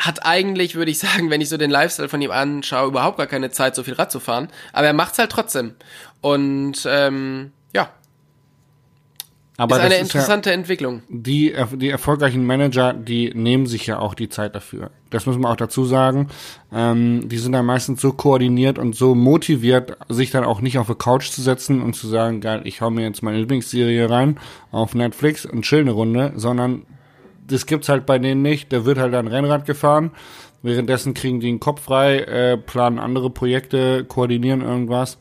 [0.00, 3.26] hat eigentlich, würde ich sagen, wenn ich so den Lifestyle von ihm anschaue, überhaupt gar
[3.26, 4.48] keine Zeit, so viel Rad zu fahren.
[4.72, 5.74] Aber er macht's halt trotzdem.
[6.22, 7.90] Und ähm, ja,
[9.58, 11.02] Aber ist eine das interessante ja, Entwicklung.
[11.08, 14.90] die, die erfolgreichen Manager, die nehmen sich ja auch die Zeit dafür.
[15.10, 16.28] Das muss man auch dazu sagen.
[16.72, 20.88] Ähm, die sind dann meistens so koordiniert und so motiviert, sich dann auch nicht auf
[20.88, 24.40] eine Couch zu setzen und zu sagen, geil, ich hau mir jetzt meine Lieblingsserie rein
[24.72, 26.86] auf Netflix und chill eine Runde, sondern
[27.50, 28.72] das gibt's halt bei denen nicht.
[28.72, 30.12] Da wird halt ein Rennrad gefahren.
[30.62, 35.18] Währenddessen kriegen die den Kopf frei, äh, planen andere Projekte, koordinieren irgendwas.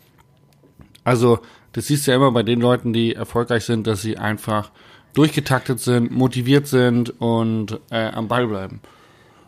[1.03, 1.39] Also,
[1.71, 4.71] das siehst du ja immer bei den Leuten, die erfolgreich sind, dass sie einfach
[5.13, 8.81] durchgetaktet sind, motiviert sind und äh, am Ball bleiben.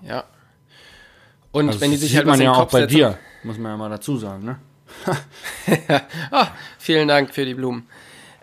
[0.08, 0.24] Ja.
[1.52, 3.74] Und Also wenn die sich halt man ja auch Kopf bei setzen, dir, muss man
[3.74, 4.60] ja mal dazu sagen, ne?
[6.32, 7.88] Ah, vielen Dank für die Blumen.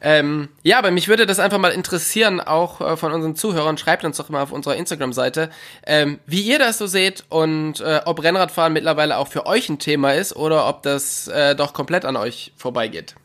[0.00, 3.78] Ähm, ja, aber mich würde das einfach mal interessieren, auch äh, von unseren Zuhörern.
[3.78, 5.50] Schreibt uns doch mal auf unserer Instagram-Seite,
[5.86, 9.78] ähm, wie ihr das so seht und äh, ob Rennradfahren mittlerweile auch für euch ein
[9.78, 13.16] Thema ist oder ob das äh, doch komplett an euch vorbeigeht.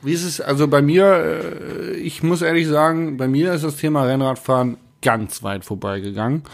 [0.00, 3.76] Wie ist es, also bei mir, äh, ich muss ehrlich sagen, bei mir ist das
[3.76, 6.44] Thema Rennradfahren ganz weit vorbeigegangen.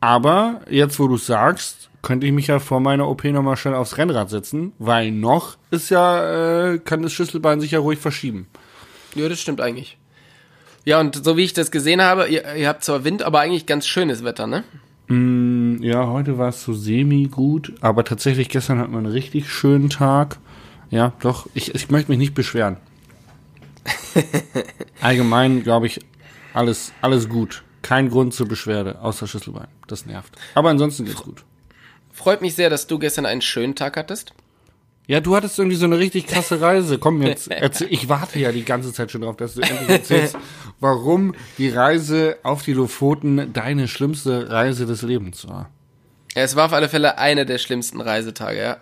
[0.00, 3.96] Aber jetzt, wo du sagst, könnte ich mich ja vor meiner OP nochmal schnell aufs
[3.98, 8.46] Rennrad setzen, weil noch ist ja, äh, kann das Schlüsselbein sich ja ruhig verschieben.
[9.14, 9.98] Ja, das stimmt eigentlich.
[10.84, 13.66] Ja, und so wie ich das gesehen habe, ihr, ihr habt zwar Wind, aber eigentlich
[13.66, 14.64] ganz schönes Wetter, ne?
[15.08, 19.50] Mm, Ja, heute war es so semi gut, aber tatsächlich gestern hatten wir einen richtig
[19.50, 20.38] schönen Tag.
[20.90, 22.78] Ja, doch, ich, ich möchte mich nicht beschweren.
[25.00, 26.00] Allgemein, glaube ich,
[26.54, 27.62] alles, alles gut.
[27.82, 29.68] Kein Grund zur Beschwerde, außer Schlüsselbein.
[29.86, 30.34] Das nervt.
[30.54, 31.44] Aber ansonsten geht's gut.
[32.18, 34.32] Freut mich sehr, dass du gestern einen schönen Tag hattest.
[35.06, 36.98] Ja, du hattest irgendwie so eine richtig krasse Reise.
[36.98, 40.36] Komm jetzt, erzähl, ich warte ja die ganze Zeit schon drauf, dass du endlich erzählst,
[40.80, 45.70] warum die Reise auf die Lofoten deine schlimmste Reise des Lebens war.
[46.34, 48.78] Ja, es war auf alle Fälle eine der schlimmsten Reisetage, ja.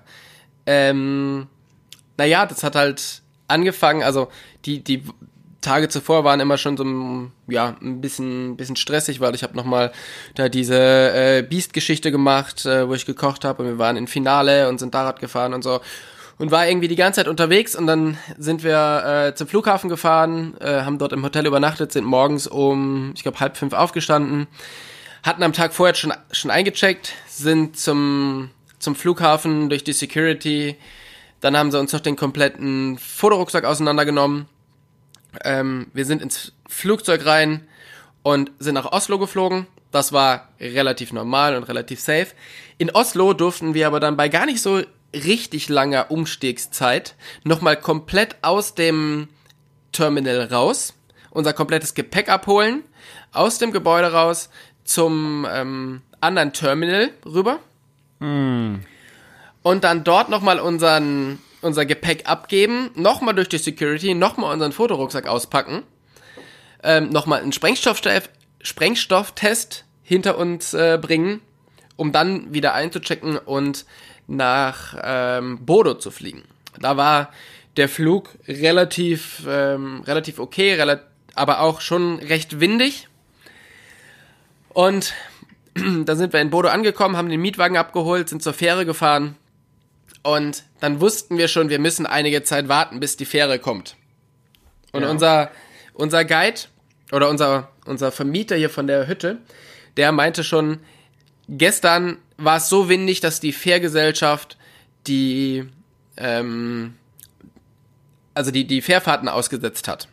[0.65, 1.47] Ähm,
[2.17, 4.29] naja, das hat halt angefangen, also
[4.65, 5.03] die, die
[5.67, 9.57] Tage zuvor waren immer schon so ein, ja, ein bisschen, bisschen stressig, weil ich habe
[9.57, 9.91] nochmal
[10.37, 14.69] da diese äh, Beast-Geschichte gemacht, äh, wo ich gekocht habe und wir waren im Finale
[14.69, 15.81] und sind Fahrrad gefahren und so.
[16.39, 20.55] Und war irgendwie die ganze Zeit unterwegs und dann sind wir äh, zum Flughafen gefahren,
[20.61, 24.47] äh, haben dort im Hotel übernachtet, sind morgens um, ich glaube, halb fünf aufgestanden,
[25.25, 30.77] hatten am Tag vorher schon, schon eingecheckt, sind zum, zum Flughafen durch die Security.
[31.41, 34.47] Dann haben sie uns noch den kompletten Fotorucksack auseinandergenommen.
[35.45, 37.67] Ähm, wir sind ins Flugzeug rein
[38.23, 39.67] und sind nach Oslo geflogen.
[39.91, 42.29] Das war relativ normal und relativ safe.
[42.79, 44.83] In Oslo durften wir aber dann bei gar nicht so
[45.15, 49.29] richtig langer Umstiegszeit nochmal komplett aus dem
[49.93, 50.95] Terminal raus,
[51.31, 52.83] unser komplettes Gepäck abholen,
[53.33, 54.51] aus dem Gebäude raus
[54.85, 57.61] zum ähm, anderen Terminal rüber
[59.63, 65.27] und dann dort nochmal unseren unser Gepäck abgeben, nochmal durch die Security, nochmal unseren Fotorucksack
[65.27, 65.83] auspacken,
[66.83, 71.41] ähm, nochmal einen Sprengstofftest, Sprengstofftest hinter uns äh, bringen,
[71.97, 73.87] um dann wieder einzuchecken und
[74.27, 76.45] nach ähm, Bodo zu fliegen.
[76.79, 77.33] Da war
[77.77, 81.01] der Flug relativ, ähm, relativ okay, rela
[81.35, 83.09] aber auch schon recht windig.
[84.71, 85.13] Und
[85.75, 89.37] dann sind wir in Bodo angekommen, haben den Mietwagen abgeholt, sind zur Fähre gefahren
[90.27, 93.97] und dann wussten wir schon, wir müssen einige Zeit warten, bis die Fähre kommt.
[94.93, 95.11] Und Ja.
[95.11, 95.51] unser,
[95.95, 96.61] unser Guide
[97.13, 99.39] oder unser, unser Vermieter hier von der Hütte,
[99.97, 100.81] der meinte schon,
[101.49, 104.57] gestern war es so windig, dass die Fährgesellschaft
[105.07, 105.65] die,
[106.17, 106.95] ähm,
[108.35, 110.09] also die, die Fährfahrten ausgesetzt hat.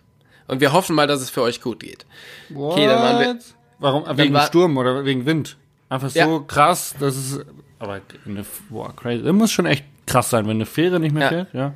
[0.47, 2.06] Und wir hoffen mal, dass es für euch gut geht.
[2.54, 3.39] Okay, dann waren wir-
[3.80, 4.06] Warum?
[4.17, 5.58] Wegen war- Sturm oder wegen Wind?
[5.89, 6.39] Einfach so Ja.
[6.47, 7.45] krass, das ist.
[7.80, 9.23] Aber eine, boah, crazy.
[9.23, 11.29] Das muss schon echt krass sein, wenn eine Fähre nicht mehr Ja.
[11.29, 11.73] fährt, ja.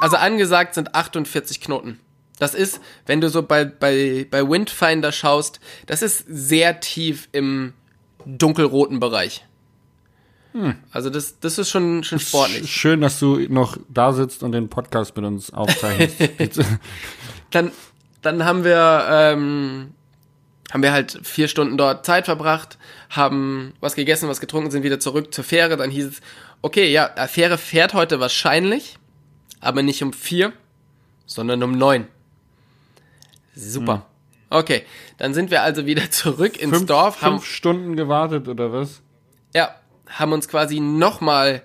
[0.00, 1.98] Also angesagt sind 48 Knoten.
[2.38, 7.74] Das ist, wenn du so bei, bei, bei Windfinder schaust, das ist sehr tief im
[8.24, 9.44] dunkelroten Bereich.
[10.90, 12.70] Also das, das ist schon, schon Sch- sportlich.
[12.72, 16.16] Schön, dass du noch da sitzt und den Podcast mit uns aufzeichnest.
[17.52, 17.70] Dann,
[18.22, 19.92] dann haben wir, ähm,
[20.72, 22.78] haben wir halt vier Stunden dort Zeit verbracht,
[23.10, 25.76] haben was gegessen, was getrunken, sind wieder zurück zur Fähre.
[25.76, 26.20] Dann hieß es,
[26.62, 28.98] okay, ja, die Fähre fährt heute wahrscheinlich,
[29.60, 30.52] aber nicht um vier,
[31.26, 32.06] sondern um neun.
[33.54, 34.06] Super.
[34.48, 34.84] Okay,
[35.18, 39.00] dann sind wir also wieder zurück ins fünf, Dorf, haben, fünf Stunden gewartet oder was?
[39.54, 39.74] ja,
[40.08, 41.62] haben uns quasi nochmal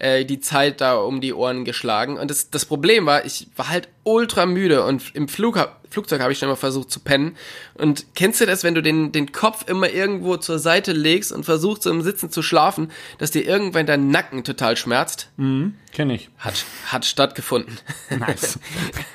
[0.00, 2.18] äh, die Zeit da um die Ohren geschlagen.
[2.18, 5.58] Und das, das Problem war, ich war halt ultra müde und im Flug,
[5.90, 7.36] Flugzeug habe ich schon mal versucht zu pennen.
[7.74, 11.44] Und kennst du das, wenn du den, den Kopf immer irgendwo zur Seite legst und
[11.44, 15.30] versuchst so im Sitzen zu schlafen, dass dir irgendwann dein Nacken total schmerzt?
[15.36, 16.30] Mhm, kenn ich.
[16.38, 17.78] Hat, hat stattgefunden.
[18.10, 18.58] Nice.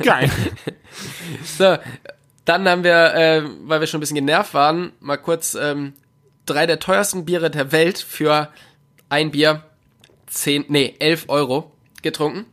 [0.03, 0.29] Geil.
[1.57, 1.77] So,
[2.45, 5.91] dann haben wir, äh, weil wir schon ein bisschen genervt waren, mal kurz ähm,
[6.45, 8.49] drei der teuersten Biere der Welt für
[9.09, 9.63] ein Bier
[10.35, 11.71] 10, nee, 11 Euro
[12.01, 12.45] getrunken.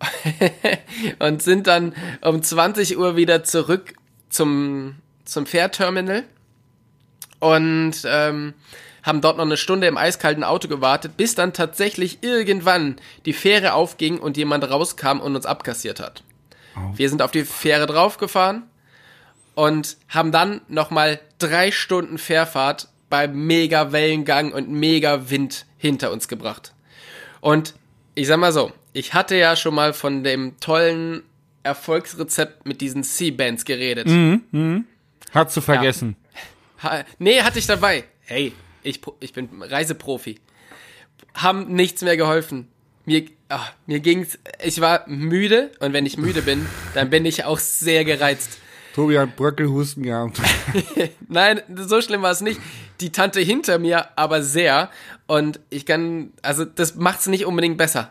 [1.18, 3.94] und sind dann um 20 Uhr wieder zurück
[4.28, 6.24] zum, zum Fährterminal
[7.38, 8.54] und ähm,
[9.02, 13.74] haben dort noch eine Stunde im eiskalten Auto gewartet, bis dann tatsächlich irgendwann die Fähre
[13.74, 16.24] aufging und jemand rauskam und uns abkassiert hat.
[16.76, 16.80] Oh.
[16.96, 18.64] Wir sind auf die Fähre draufgefahren
[19.54, 26.26] und haben dann nochmal drei Stunden Fährfahrt bei mega Wellengang und mega Wind hinter uns
[26.26, 26.73] gebracht.
[27.44, 27.74] Und
[28.14, 31.22] ich sag mal so, ich hatte ja schon mal von dem tollen
[31.62, 34.06] Erfolgsrezept mit diesen C-Bands geredet.
[34.06, 34.80] Mhm, mh.
[35.32, 36.16] Hast du vergessen.
[36.82, 36.90] Ja.
[36.90, 38.04] Ha, nee, hatte ich dabei.
[38.22, 40.40] Hey, ich, ich bin Reiseprofi.
[41.34, 42.68] Haben nichts mehr geholfen.
[43.04, 47.44] Mir, ach, mir ging's, ich war müde und wenn ich müde bin, dann bin ich
[47.44, 48.56] auch sehr gereizt.
[48.94, 50.40] Tobi hat Bröckelhusten gehabt.
[51.28, 52.58] Nein, so schlimm war es nicht.
[53.00, 54.90] Die Tante hinter mir aber sehr.
[55.26, 58.10] Und ich kann, also das macht's nicht unbedingt besser.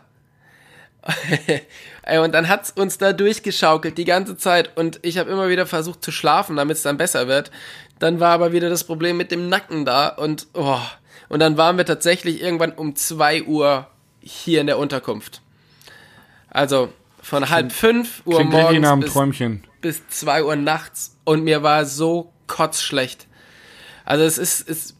[2.22, 6.02] und dann hat's uns da durchgeschaukelt die ganze Zeit und ich habe immer wieder versucht
[6.02, 7.50] zu schlafen, damit es dann besser wird.
[7.98, 10.80] Dann war aber wieder das Problem mit dem Nacken da und oh,
[11.28, 13.86] und dann waren wir tatsächlich irgendwann um zwei Uhr
[14.20, 15.42] hier in der Unterkunft.
[16.50, 19.14] Also von halb fünf Uhr morgens
[19.80, 23.26] bis, bis zwei Uhr nachts und mir war so kotzschlecht.
[24.04, 24.94] Also es ist, es,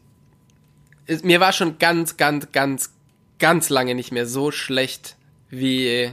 [1.05, 2.93] es, mir war schon ganz, ganz, ganz,
[3.39, 5.15] ganz lange nicht mehr so schlecht
[5.49, 6.11] wie,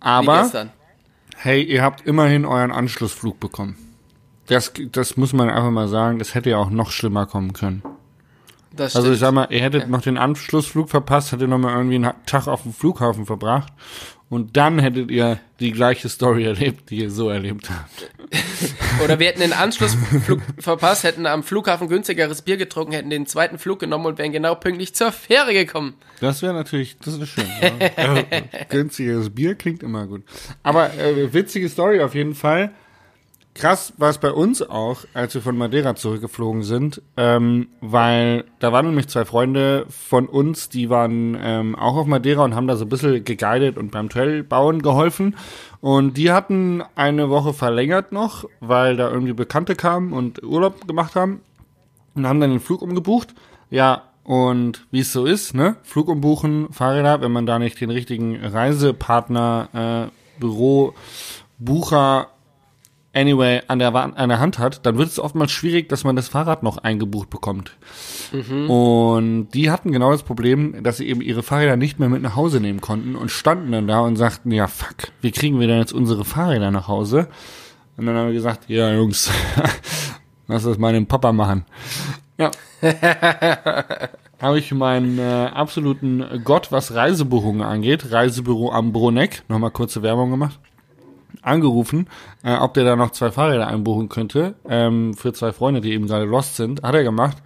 [0.00, 0.70] Aber, wie gestern.
[1.36, 3.76] Hey, ihr habt immerhin euren Anschlussflug bekommen.
[4.46, 7.82] Das, das muss man einfach mal sagen, das hätte ja auch noch schlimmer kommen können.
[8.72, 9.88] Das also ich sag mal, ihr hättet ja.
[9.88, 13.72] noch den Anschlussflug verpasst, hättet noch mal irgendwie einen Tag auf dem Flughafen verbracht
[14.30, 18.10] und dann hättet ihr die gleiche Story erlebt, die ihr so erlebt habt.
[19.04, 23.58] Oder wir hätten den Anschlussflug verpasst, hätten am Flughafen günstigeres Bier getrunken, hätten den zweiten
[23.58, 25.94] Flug genommen und wären genau pünktlich zur Fähre gekommen.
[26.20, 27.44] Das wäre natürlich, das ist schön.
[27.60, 28.22] Ja.
[28.68, 30.22] günstigeres Bier klingt immer gut.
[30.62, 32.70] Aber äh, witzige Story auf jeden Fall.
[33.60, 38.72] Krass war es bei uns auch, als wir von Madeira zurückgeflogen sind, ähm, weil da
[38.72, 42.76] waren nämlich zwei Freunde von uns, die waren ähm, auch auf Madeira und haben da
[42.76, 45.36] so ein bisschen geguidet und beim Trailbauen geholfen.
[45.82, 51.14] Und die hatten eine Woche verlängert noch, weil da irgendwie Bekannte kamen und Urlaub gemacht
[51.14, 51.42] haben
[52.14, 53.34] und haben dann den Flug umgebucht.
[53.68, 55.76] Ja, und wie es so ist, ne?
[55.82, 60.94] Flug umbuchen, Fahrräder, wenn man da nicht den richtigen Reisepartner, äh, Büro,
[61.58, 62.28] Bucher
[63.12, 66.28] anyway an der, an der Hand hat, dann wird es oftmals schwierig, dass man das
[66.28, 67.72] Fahrrad noch eingebucht bekommt.
[68.32, 68.70] Mhm.
[68.70, 72.36] Und die hatten genau das Problem, dass sie eben ihre Fahrräder nicht mehr mit nach
[72.36, 75.78] Hause nehmen konnten und standen dann da und sagten, ja fuck, wie kriegen wir denn
[75.78, 77.28] jetzt unsere Fahrräder nach Hause?
[77.96, 79.30] Und dann haben wir gesagt, ja Jungs,
[80.46, 81.64] lass das mal den Papa machen.
[82.38, 82.50] Ja.
[84.40, 90.30] habe ich meinen äh, absoluten Gott, was Reisebuchungen angeht, Reisebüro am Bruneck, nochmal kurze Werbung
[90.30, 90.58] gemacht
[91.42, 92.08] angerufen,
[92.42, 96.06] äh, ob der da noch zwei Fahrräder einbuchen könnte, ähm, für zwei Freunde, die eben
[96.06, 96.82] gerade lost sind.
[96.82, 97.38] Hat er gemacht.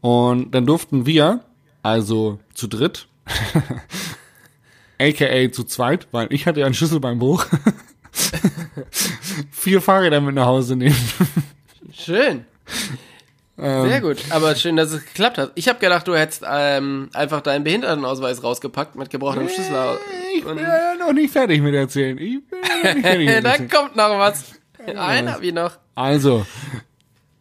[0.00, 1.40] Und dann durften wir,
[1.82, 3.08] also zu dritt,
[5.00, 7.46] aka zu zweit, weil ich hatte ja einen Schlüssel beim Buch,
[9.50, 10.96] vier Fahrräder mit nach Hause nehmen.
[11.92, 12.44] Schön.
[13.60, 15.52] Ähm, Sehr gut, aber schön, dass es geklappt hat.
[15.54, 19.98] Ich habe gedacht, du hättest ähm, einfach deinen Behindertenausweis rausgepackt mit gebrochenem nee, Schlüssel.
[20.34, 22.16] Ich bin ja noch nicht fertig mit erzählen.
[22.16, 24.54] Ich bin noch nicht fertig mit Dann kommt noch was.
[24.96, 25.72] Einer wie noch.
[25.94, 26.46] Also,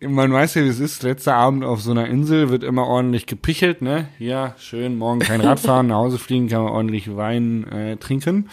[0.01, 1.03] man weiß ja, wie es ist.
[1.03, 4.07] Letzter Abend auf so einer Insel wird immer ordentlich gepichelt, ne?
[4.17, 8.49] Ja, schön, morgen kein Radfahren, nach Hause fliegen, kann man ordentlich Wein äh, trinken.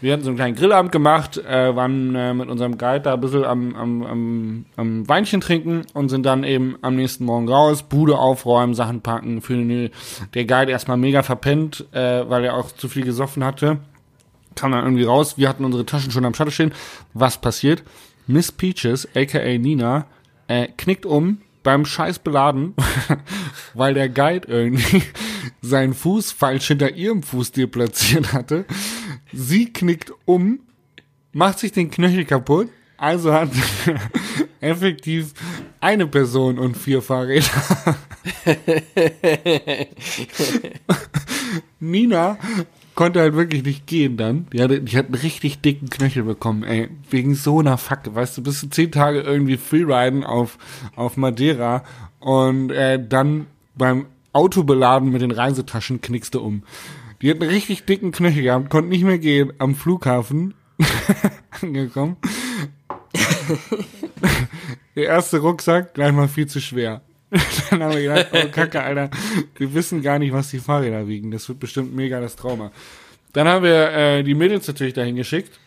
[0.00, 3.20] Wir hatten so einen kleinen Grillabend gemacht, äh, waren äh, mit unserem Guide da ein
[3.20, 7.82] bisschen am, am, am, am Weinchen trinken und sind dann eben am nächsten Morgen raus,
[7.82, 9.40] Bude aufräumen, Sachen packen.
[9.40, 9.90] Für den,
[10.34, 13.78] der Guide erstmal mega verpennt, äh, weil er auch zu viel gesoffen hatte.
[14.54, 16.72] Kam dann irgendwie raus, wir hatten unsere Taschen schon am Schatten stehen.
[17.14, 17.84] Was passiert?
[18.26, 20.06] Miss Peaches, aka Nina,
[20.50, 22.74] äh, knickt um beim Scheiß beladen,
[23.74, 25.02] weil der Guide irgendwie
[25.62, 28.64] seinen Fuß falsch hinter ihrem Fuß deplatziert hatte.
[29.32, 30.60] Sie knickt um,
[31.32, 33.50] macht sich den Knöchel kaputt, also hat
[34.60, 35.34] effektiv
[35.78, 37.46] eine Person und vier Fahrräder.
[41.78, 42.38] Nina
[42.94, 44.46] konnte halt wirklich nicht gehen dann.
[44.52, 46.88] Die hatte, die hat einen richtig dicken Knöchel bekommen, ey.
[47.10, 50.58] Wegen so einer Facke, weißt du, bist du zehn Tage irgendwie Freeriden auf,
[50.96, 51.84] auf Madeira
[52.18, 56.62] und äh, dann beim Autobeladen mit den Reisetaschen knickst du um.
[57.22, 60.54] Die hat einen richtig dicken Knöchel gehabt, konnte nicht mehr gehen, am Flughafen
[61.60, 62.16] angekommen.
[64.96, 67.02] Der erste Rucksack, gleich mal viel zu schwer.
[67.70, 69.10] Dann haben wir gedacht, oh Kacke, Alter,
[69.56, 71.30] wir wissen gar nicht, was die Fahrräder wiegen.
[71.30, 72.72] Das wird bestimmt mega das Trauma.
[73.32, 75.58] Dann haben wir äh, die Mädels natürlich dahin geschickt.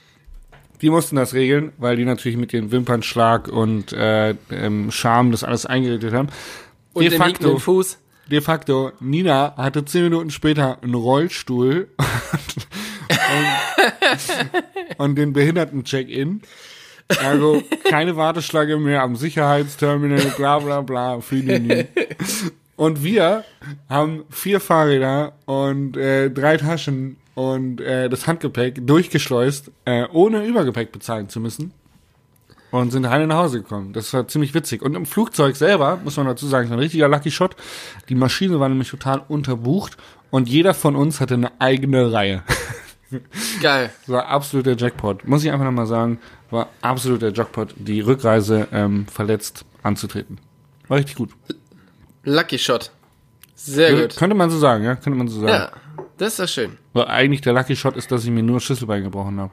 [0.82, 5.46] Die mussten das regeln, weil die natürlich mit dem Wimpernschlag und äh, ähm, Charme das
[5.46, 6.28] alles eingerichtet haben.
[6.92, 8.00] Und den liegenden Fuß.
[8.30, 11.90] De facto, Nina hatte zehn Minuten später einen Rollstuhl
[14.10, 16.42] und, und den Behinderten-Check-In.
[17.22, 21.86] Also keine Warteschlange mehr am Sicherheitsterminal, bla bla bla, für die
[22.76, 23.44] Und wir
[23.90, 30.92] haben vier Fahrräder und äh, drei Taschen und äh, das Handgepäck durchgeschleust, äh, ohne Übergepäck
[30.92, 31.72] bezahlen zu müssen.
[32.72, 33.94] Und sind heile nach Hause gekommen.
[33.94, 34.82] Das war ziemlich witzig.
[34.82, 37.56] Und im Flugzeug selber, muss man dazu sagen, ist ein richtiger Lucky Shot.
[38.10, 39.96] Die Maschine war nämlich total unterbucht
[40.32, 42.42] und jeder von uns hatte eine eigene Reihe.
[43.62, 43.92] Geil.
[44.00, 45.28] Das war absoluter Jackpot.
[45.28, 46.20] Muss ich einfach nochmal sagen,
[46.54, 50.40] war absoluter Jackpot, die Rückreise ähm, verletzt anzutreten.
[50.88, 51.32] War richtig gut.
[52.24, 52.92] Lucky Shot.
[53.56, 54.16] Sehr Kö- gut.
[54.16, 54.96] Könnte man so sagen, ja?
[54.96, 55.52] Könnte man so sagen.
[55.52, 55.72] Ja,
[56.18, 56.78] das ist doch schön.
[56.94, 59.52] Weil eigentlich der Lucky Shot ist, dass ich mir nur Schlüsselbein gebrochen habe.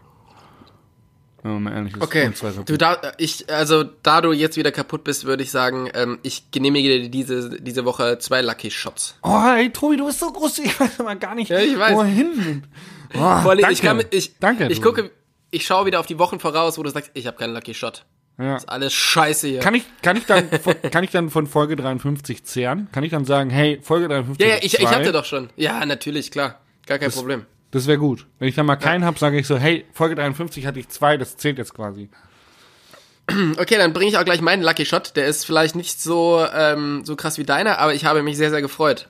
[1.42, 2.02] Wenn man mal ehrlich ist.
[2.02, 2.30] Okay.
[2.66, 6.50] Du da, ich, also da du jetzt wieder kaputt bist, würde ich sagen, ähm, ich
[6.50, 9.14] genehmige dir diese, diese Woche zwei Lucky Shots.
[9.22, 11.94] Oh, hey, Tobi, du bist so groß, ich weiß mal gar nicht, Ja, ich weiß.
[11.96, 12.64] wohin.
[13.12, 13.72] Oh, Vor allem, danke.
[13.72, 14.68] ich kann, ich, danke.
[14.68, 15.02] ich Tobi.
[15.02, 15.10] gucke,
[15.50, 18.04] ich schaue wieder auf die Wochen voraus, wo du sagst, ich habe keinen Lucky Shot.
[18.38, 18.56] Ja.
[18.56, 19.60] Ist alles scheiße hier.
[19.60, 22.88] Kann ich, kann ich dann, von- kann ich dann von Folge 53 zehren?
[22.92, 25.50] Kann ich dann sagen, hey, Folge 53 ja, ja, ich, ich hatte doch schon.
[25.56, 26.60] Ja, natürlich, klar.
[26.86, 27.44] Gar kein Problem.
[27.70, 28.26] Das wäre gut.
[28.38, 31.16] Wenn ich dann mal keinen hab, sage ich so, hey, Folge 53 hatte ich zwei,
[31.16, 32.08] das zählt jetzt quasi.
[33.58, 35.14] Okay, dann bringe ich auch gleich meinen Lucky Shot.
[35.14, 38.50] Der ist vielleicht nicht so, ähm, so krass wie deiner, aber ich habe mich sehr,
[38.50, 39.08] sehr gefreut.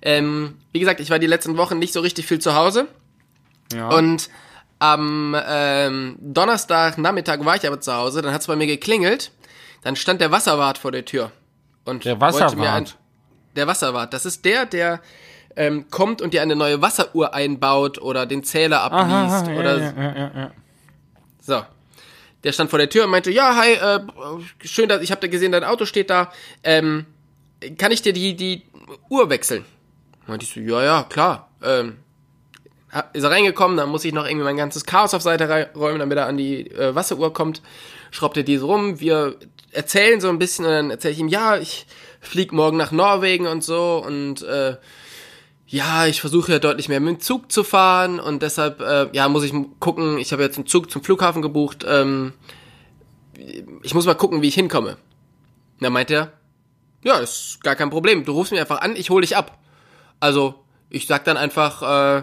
[0.00, 2.88] Ähm, wie gesagt, ich war die letzten Wochen nicht so richtig viel zu Hause.
[3.74, 3.88] Ja.
[3.90, 4.30] Und
[4.82, 9.30] am ähm, Donnerstag Nachmittag war ich aber zu Hause, dann hat es bei mir geklingelt.
[9.82, 11.30] Dann stand der Wasserwart vor der Tür.
[11.84, 12.98] Und der wollte mir ein, Wasserwart.
[13.54, 15.00] der Wasserwart, das ist der, der
[15.54, 19.78] ähm, kommt und dir eine neue Wasseruhr einbaut oder den Zähler abliest Aha, ja, oder
[19.78, 20.50] ja, ja, ja, ja.
[21.40, 21.62] so.
[22.42, 24.00] Der stand vor der Tür und meinte, ja, hi, äh,
[24.66, 26.32] schön, dass ich habe da gesehen, dein Auto steht da.
[26.64, 27.06] Ähm,
[27.78, 28.62] kann ich dir die die
[29.08, 29.64] Uhr wechseln?
[30.26, 31.50] Meinte ich so, ja, ja, klar.
[31.62, 31.98] Ähm,
[33.12, 36.18] ist er reingekommen, dann muss ich noch irgendwie mein ganzes Chaos auf Seite räumen, damit
[36.18, 37.62] er an die äh, Wasseruhr kommt.
[38.10, 39.36] Schraubt er diese rum, wir
[39.70, 41.86] erzählen so ein bisschen und dann erzähle ich ihm, ja, ich
[42.20, 44.76] flieg morgen nach Norwegen und so und äh,
[45.66, 49.26] ja, ich versuche ja deutlich mehr mit dem Zug zu fahren und deshalb, äh, ja,
[49.30, 52.34] muss ich gucken, ich habe jetzt einen Zug zum Flughafen gebucht, ähm,
[53.82, 54.98] ich muss mal gucken, wie ich hinkomme.
[55.80, 56.32] Dann meint er,
[57.02, 59.58] ja, ist gar kein Problem, du rufst mich einfach an, ich hole dich ab.
[60.20, 60.54] Also,
[60.90, 61.82] ich sag dann einfach,
[62.18, 62.22] äh,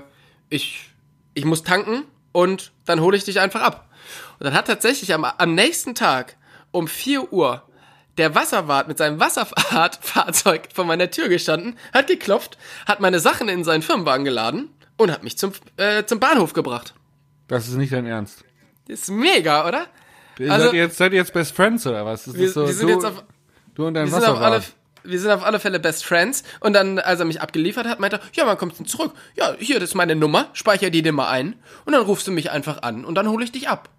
[0.49, 0.89] ich,
[1.33, 3.89] ich muss tanken und dann hole ich dich einfach ab.
[4.39, 6.35] Und dann hat tatsächlich am, am nächsten Tag
[6.71, 7.63] um 4 Uhr
[8.17, 13.63] der Wasserwart mit seinem Wasserfahrtfahrzeug vor meiner Tür gestanden, hat geklopft, hat meine Sachen in
[13.63, 16.93] seinen Firmenwagen geladen und hat mich zum, äh, zum Bahnhof gebracht.
[17.47, 18.43] Das ist nicht dein Ernst.
[18.87, 19.87] Das ist mega, oder?
[20.37, 22.25] Ihr Also- seid, ihr jetzt, seid ihr jetzt Best Friends oder was?
[22.25, 23.23] Das Wir, so, wir sind du, jetzt auf,
[23.75, 24.73] du und dein sind, auf alle, Wasserwart.
[25.03, 26.43] Wir sind auf alle Fälle Best Friends.
[26.59, 29.13] Und dann, als er mich abgeliefert hat, meinte er, ja, wann kommst du denn zurück?
[29.35, 31.55] Ja, hier, das ist meine Nummer, speicher die dir mal ein.
[31.85, 33.89] Und dann rufst du mich einfach an und dann hole ich dich ab.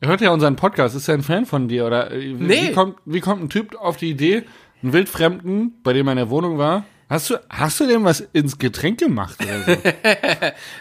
[0.00, 2.68] Er hört ja unseren Podcast, ist er ein Fan von dir oder wie, Nee.
[2.68, 4.44] wie, kommt, wie kommt ein Typ auf die Idee,
[4.82, 8.20] einen Wildfremden, bei dem er in der Wohnung war, hast du, hast du dem was
[8.34, 9.76] ins Getränk gemacht oder so?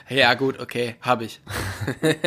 [0.16, 1.40] Ja, gut, okay, habe ich.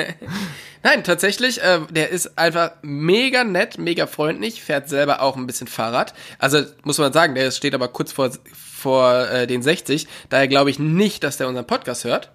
[0.82, 5.66] Nein, tatsächlich, äh, der ist einfach mega nett, mega freundlich, fährt selber auch ein bisschen
[5.66, 6.14] Fahrrad.
[6.38, 10.06] Also muss man sagen, der steht aber kurz vor, vor äh, den 60.
[10.28, 12.30] Daher glaube ich nicht, dass der unseren Podcast hört.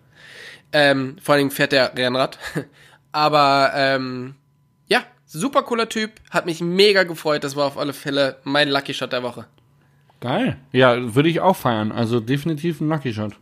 [0.74, 2.40] Ähm, vor allem fährt der Rennrad.
[3.12, 4.34] Aber ähm,
[4.88, 7.44] ja, super cooler Typ, hat mich mega gefreut.
[7.44, 9.46] Das war auf alle Fälle mein Lucky Shot der Woche.
[10.20, 10.58] Geil.
[10.72, 11.92] Ja, würde ich auch feiern.
[11.92, 13.34] Also definitiv ein Lucky Shot.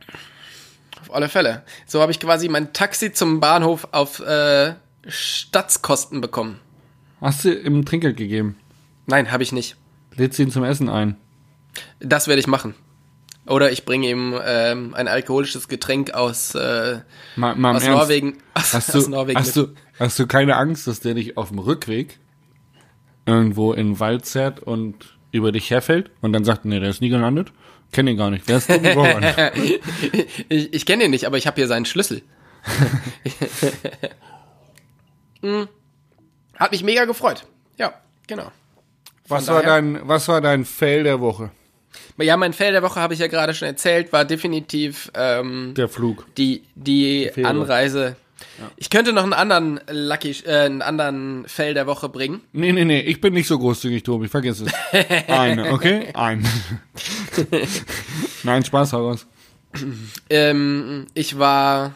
[1.00, 1.64] Auf alle Fälle.
[1.88, 4.74] So habe ich quasi mein Taxi zum Bahnhof auf äh,
[5.08, 6.60] Staatskosten bekommen.
[7.20, 8.58] Hast du ihm Trinkgeld gegeben?
[9.06, 9.76] Nein, habe ich nicht.
[10.16, 11.18] Lädst du ihn zum Essen ein?
[12.00, 12.76] Das werde ich machen.
[13.48, 17.00] Oder ich bringe ihm ähm, ein alkoholisches Getränk aus, äh,
[17.36, 17.86] Mal, mal aus.
[17.86, 18.38] Norwegen.
[18.54, 19.68] Aus, Hast aus du, Norwegen hast, du,
[20.00, 22.20] hast du keine Angst, dass der dich auf dem Rückweg
[23.26, 27.02] irgendwo in den Wald zerrt und über dich herfällt und dann sagt, nee, der ist
[27.02, 27.52] nie gelandet?
[27.92, 28.48] Kenn ihn gar nicht.
[28.48, 28.70] Wer ist
[30.50, 32.22] ich ich kenne ihn nicht, aber ich habe hier seinen Schlüssel.
[36.58, 37.46] Hat mich mega gefreut.
[37.78, 37.94] Ja,
[38.28, 38.52] genau.
[39.28, 41.52] Was war, dein, was war dein Fail der Woche?
[42.18, 45.88] Ja, mein Fail der Woche habe ich ja gerade schon erzählt, war definitiv ähm, Der
[45.90, 46.26] Flug.
[46.36, 47.32] die, die.
[47.44, 48.16] Anreise.
[48.76, 52.42] Ich könnte noch einen anderen Lucky, äh, einen anderen Fail der Woche bringen.
[52.54, 54.72] Nee, nee, nee, ich bin nicht so großzügig, Tobi, vergiss es.
[55.28, 56.10] Eine, okay?
[56.14, 56.44] Eine.
[58.44, 59.26] Nein, Spaß heraus.
[60.30, 61.94] Ähm, ich war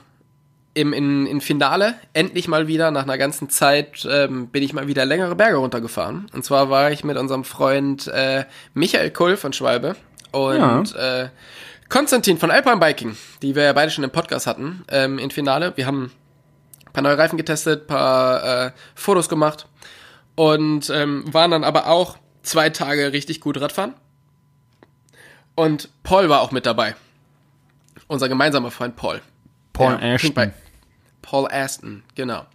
[0.76, 4.88] im in, in Finale endlich mal wieder nach einer ganzen Zeit ähm, bin ich mal
[4.88, 6.28] wieder längere Berge runtergefahren.
[6.34, 9.96] Und zwar war ich mit unserem Freund äh, Michael Kull von Schwalbe
[10.32, 11.30] und äh,
[11.88, 15.72] Konstantin von Alpine Biking, die wir ja beide schon im Podcast hatten, ähm, in Finale.
[15.78, 16.12] Wir haben
[16.86, 19.68] ein paar neue Reifen getestet, paar äh, Fotos gemacht
[20.36, 23.94] und ähm, waren dann aber auch zwei Tage richtig gut Radfahren.
[25.56, 26.96] Und Paul war auch mit dabei.
[28.08, 29.22] Unser gemeinsamer Freund Paul.
[29.72, 30.34] Paul Ja, Ashton.
[30.34, 30.65] Pink Bike.
[31.26, 32.46] Paul Aston, genau.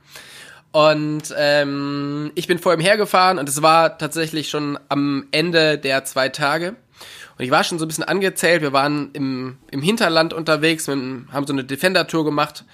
[0.72, 6.04] Und ähm, ich bin vor ihm hergefahren und es war tatsächlich schon am Ende der
[6.04, 6.76] zwei Tage.
[7.36, 8.62] Und ich war schon so ein bisschen angezählt.
[8.62, 12.64] Wir waren im, im Hinterland unterwegs, mit, haben so eine Defender-Tour gemacht.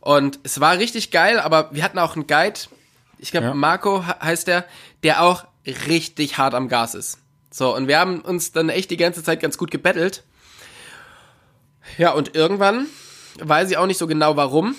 [0.00, 2.58] Und es war richtig geil, aber wir hatten auch einen Guide,
[3.18, 3.54] ich glaube Ja.
[3.54, 4.64] Marco he- heißt der,
[5.02, 5.44] der auch
[5.88, 7.18] richtig hart am Gas ist.
[7.50, 10.22] So, und wir haben uns dann echt die ganze Zeit ganz gut gebettelt.
[11.98, 12.86] Ja, und irgendwann,
[13.40, 14.74] weiß ich auch nicht so genau warum,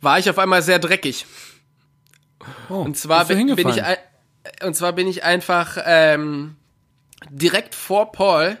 [0.00, 1.26] war ich auf einmal sehr dreckig.
[2.68, 3.82] Oh, Und zwar bin, bin ich
[4.62, 6.56] und zwar bin ich einfach ähm,
[7.30, 8.58] direkt vor Paul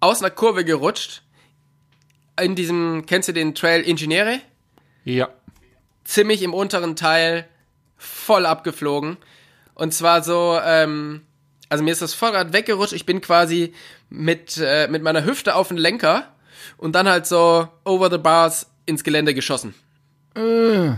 [0.00, 1.22] aus einer Kurve gerutscht.
[2.40, 4.40] In diesem, kennst du den Trail Ingeniere?
[5.04, 5.28] Ja.
[6.04, 7.48] Ziemlich im unteren Teil,
[7.96, 9.16] voll abgeflogen.
[9.74, 11.22] Und zwar so, ähm,
[11.68, 12.92] also mir ist das Vorrad weggerutscht.
[12.92, 13.74] Ich bin quasi
[14.08, 16.34] mit, äh, mit meiner Hüfte auf den Lenker
[16.76, 19.74] und dann halt so over the bars ins Gelände geschossen.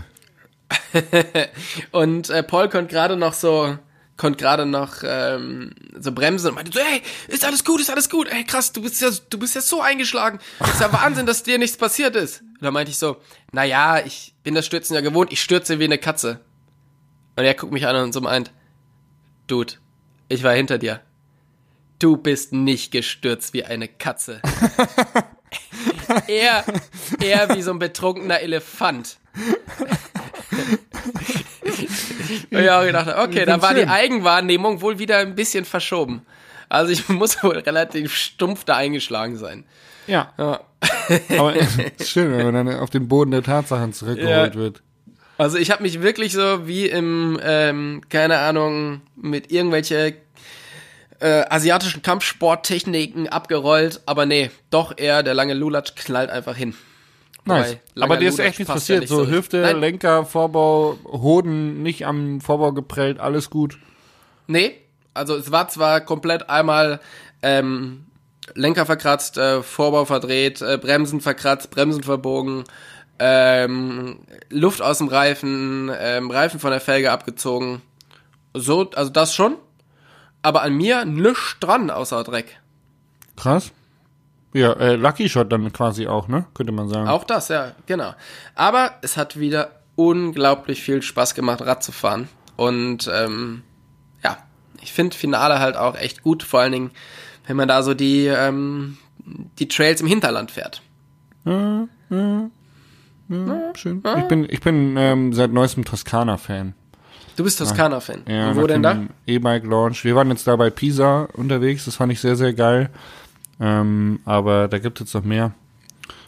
[1.91, 3.77] Und äh, Paul konnte gerade noch so,
[4.17, 8.09] konnte gerade noch ähm, so bremsen und meinte so, hey, ist alles gut, ist alles
[8.09, 11.43] gut, ey krass, du bist ja, du bist ja so eingeschlagen, ist ja Wahnsinn, dass
[11.43, 12.41] dir nichts passiert ist.
[12.41, 13.17] Und da meinte ich so,
[13.51, 16.39] na ja, ich bin das Stürzen ja gewohnt, ich stürze wie eine Katze.
[17.35, 18.51] Und er guckt mich an und so meint,
[19.47, 19.73] Dude,
[20.29, 21.01] ich war hinter dir.
[21.99, 24.41] Du bist nicht gestürzt wie eine Katze.
[26.27, 26.63] er,
[27.21, 29.17] er wie so ein betrunkener Elefant.
[32.49, 33.87] Ich auch gedacht, okay, da war die.
[33.87, 36.25] Eigenwahrnehmung wohl wieder ein bisschen verschoben.
[36.69, 39.65] Also ich muss wohl relativ stumpf da eingeschlagen sein.
[40.07, 40.33] Ja.
[40.37, 40.61] Ja.
[41.37, 44.59] Aber es ist schön, wenn man dann auf den Boden der Tatsachen zurückgeholt Ja.
[44.59, 44.81] wird.
[45.37, 50.15] Also ich habe mich wirklich so wie im, ähm, keine Ahnung, mit irgendwelche
[51.21, 56.73] äh, asiatischen Kampfsporttechniken abgerollt, aber nee, doch eher der lange Lulatsch knallt einfach hin.
[57.45, 57.77] Nice.
[57.99, 58.99] Aber dir ist echt nichts ja passiert.
[59.01, 59.79] nicht so so Hüfte, Nein.
[59.79, 63.77] Lenker, Vorbau, Hoden nicht am Vorbau geprellt, alles gut.
[64.47, 64.75] Nee,
[65.13, 66.99] also es war zwar komplett einmal
[67.41, 68.05] ähm,
[68.53, 72.63] Lenker verkratzt, äh, Vorbau verdreht, äh, Bremsen verkratzt, Bremsen verbogen,
[73.19, 74.19] ähm,
[74.49, 77.81] Luft aus dem Reifen, ähm, Reifen von der Felge abgezogen.
[78.53, 79.55] So, also das schon.
[80.41, 82.59] Aber an mir nichts dran außer Dreck.
[83.35, 83.71] Krass.
[84.53, 86.45] Ja, äh, Lucky Shot dann quasi auch, ne?
[86.53, 87.07] Könnte man sagen.
[87.07, 88.13] Auch das, ja, genau.
[88.55, 92.27] Aber es hat wieder unglaublich viel Spaß gemacht, Rad zu fahren.
[92.57, 93.63] Und ähm,
[94.23, 94.37] ja,
[94.81, 96.91] ich finde Finale halt auch echt gut, vor allen Dingen,
[97.47, 98.97] wenn man da so die, ähm,
[99.59, 100.81] die Trails im Hinterland fährt.
[101.45, 102.51] Schön.
[104.17, 106.73] Ich bin, ich bin ähm, seit neuestem Toskana-Fan.
[107.35, 108.23] Du bist Toskana-Fan.
[108.27, 108.93] Ja, Wo denn da?
[108.93, 110.03] dem E-Bike Launch.
[110.03, 112.89] Wir waren jetzt da bei Pisa unterwegs, das fand ich sehr, sehr geil.
[113.59, 115.51] Ähm, aber da gibt es jetzt noch mehr.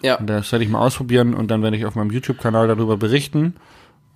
[0.02, 0.16] Ja.
[0.16, 3.56] Und das werde ich mal ausprobieren und dann werde ich auf meinem YouTube-Kanal darüber berichten.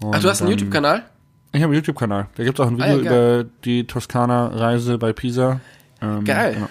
[0.02, 1.04] Und Ach, du hast einen YouTube-Kanal?
[1.52, 2.28] Ich habe einen YouTube-Kanal.
[2.36, 3.40] Da gibt es auch ein Ah, Video ja, geil.
[3.42, 5.60] über die Toskana-Reise bei Pisa.
[6.02, 6.54] Ähm, Geil.
[6.56, 6.68] genau.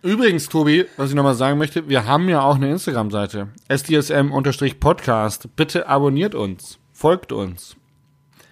[0.00, 3.48] Übrigens, Tobi, was ich nochmal sagen möchte, wir haben ja auch eine Instagram-Seite.
[3.68, 5.56] SDSM-Podcast.
[5.56, 6.78] Bitte abonniert uns.
[6.92, 7.74] Folgt uns.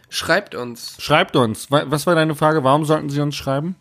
[0.09, 1.71] Schreibt uns, Schreibt uns.
[1.71, 2.63] Wa- Was war deine Frage?
[2.65, 3.77] Warum sollten Sie uns schreiben?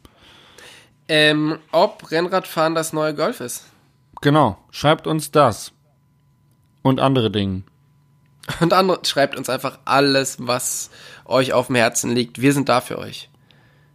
[1.08, 3.64] ähm, ob Rennradfahren das neue Golf ist.
[4.22, 4.58] Genau.
[4.72, 5.72] Schreibt uns das.
[6.82, 7.62] Und andere Dinge.
[8.60, 10.90] Und andere, schreibt uns einfach alles, was
[11.26, 12.42] euch auf dem Herzen liegt.
[12.42, 13.30] Wir sind da für euch.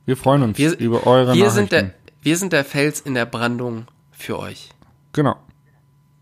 [0.07, 1.51] Wir freuen uns Wir, über eure wir Nachrichten.
[1.55, 4.71] sind der, wir sind der Fels in der Brandung für euch.
[5.13, 5.37] genau.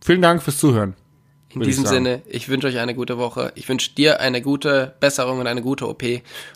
[0.03, 0.95] Vielen Dank fürs Zuhören.
[1.55, 2.05] In ich diesem sagen.
[2.05, 3.53] Sinne, ich wünsche euch eine gute Woche.
[3.55, 6.03] Ich wünsche dir eine gute Besserung und eine gute OP.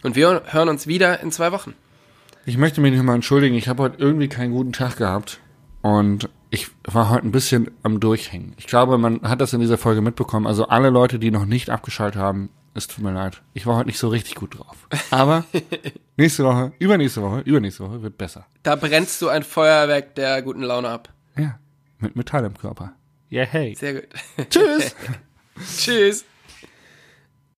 [0.02, 1.74] Und wir hören uns wieder in zwei Wochen.
[2.44, 3.54] Ich möchte mich noch mal entschuldigen.
[3.54, 5.38] Ich habe heute irgendwie keinen guten Tag gehabt.
[5.80, 8.54] Und ich war heute ein bisschen am Durchhängen.
[8.58, 10.46] Ich glaube, man hat das in dieser Folge mitbekommen.
[10.46, 13.42] Also alle Leute, die noch nicht abgeschaltet haben, es tut mir leid.
[13.54, 14.88] Ich war heute nicht so richtig gut drauf.
[15.10, 15.44] Aber
[16.16, 18.46] nächste Woche, übernächste Woche, übernächste Woche wird besser.
[18.62, 21.10] Da brennst du ein Feuerwerk der guten Laune ab.
[21.36, 21.58] Ja,
[21.98, 22.92] mit Metall im Körper.
[23.32, 23.74] Yeah, hey.
[23.74, 24.08] Sehr gut.
[24.50, 24.94] Tschüss.
[25.78, 26.26] Tschüss.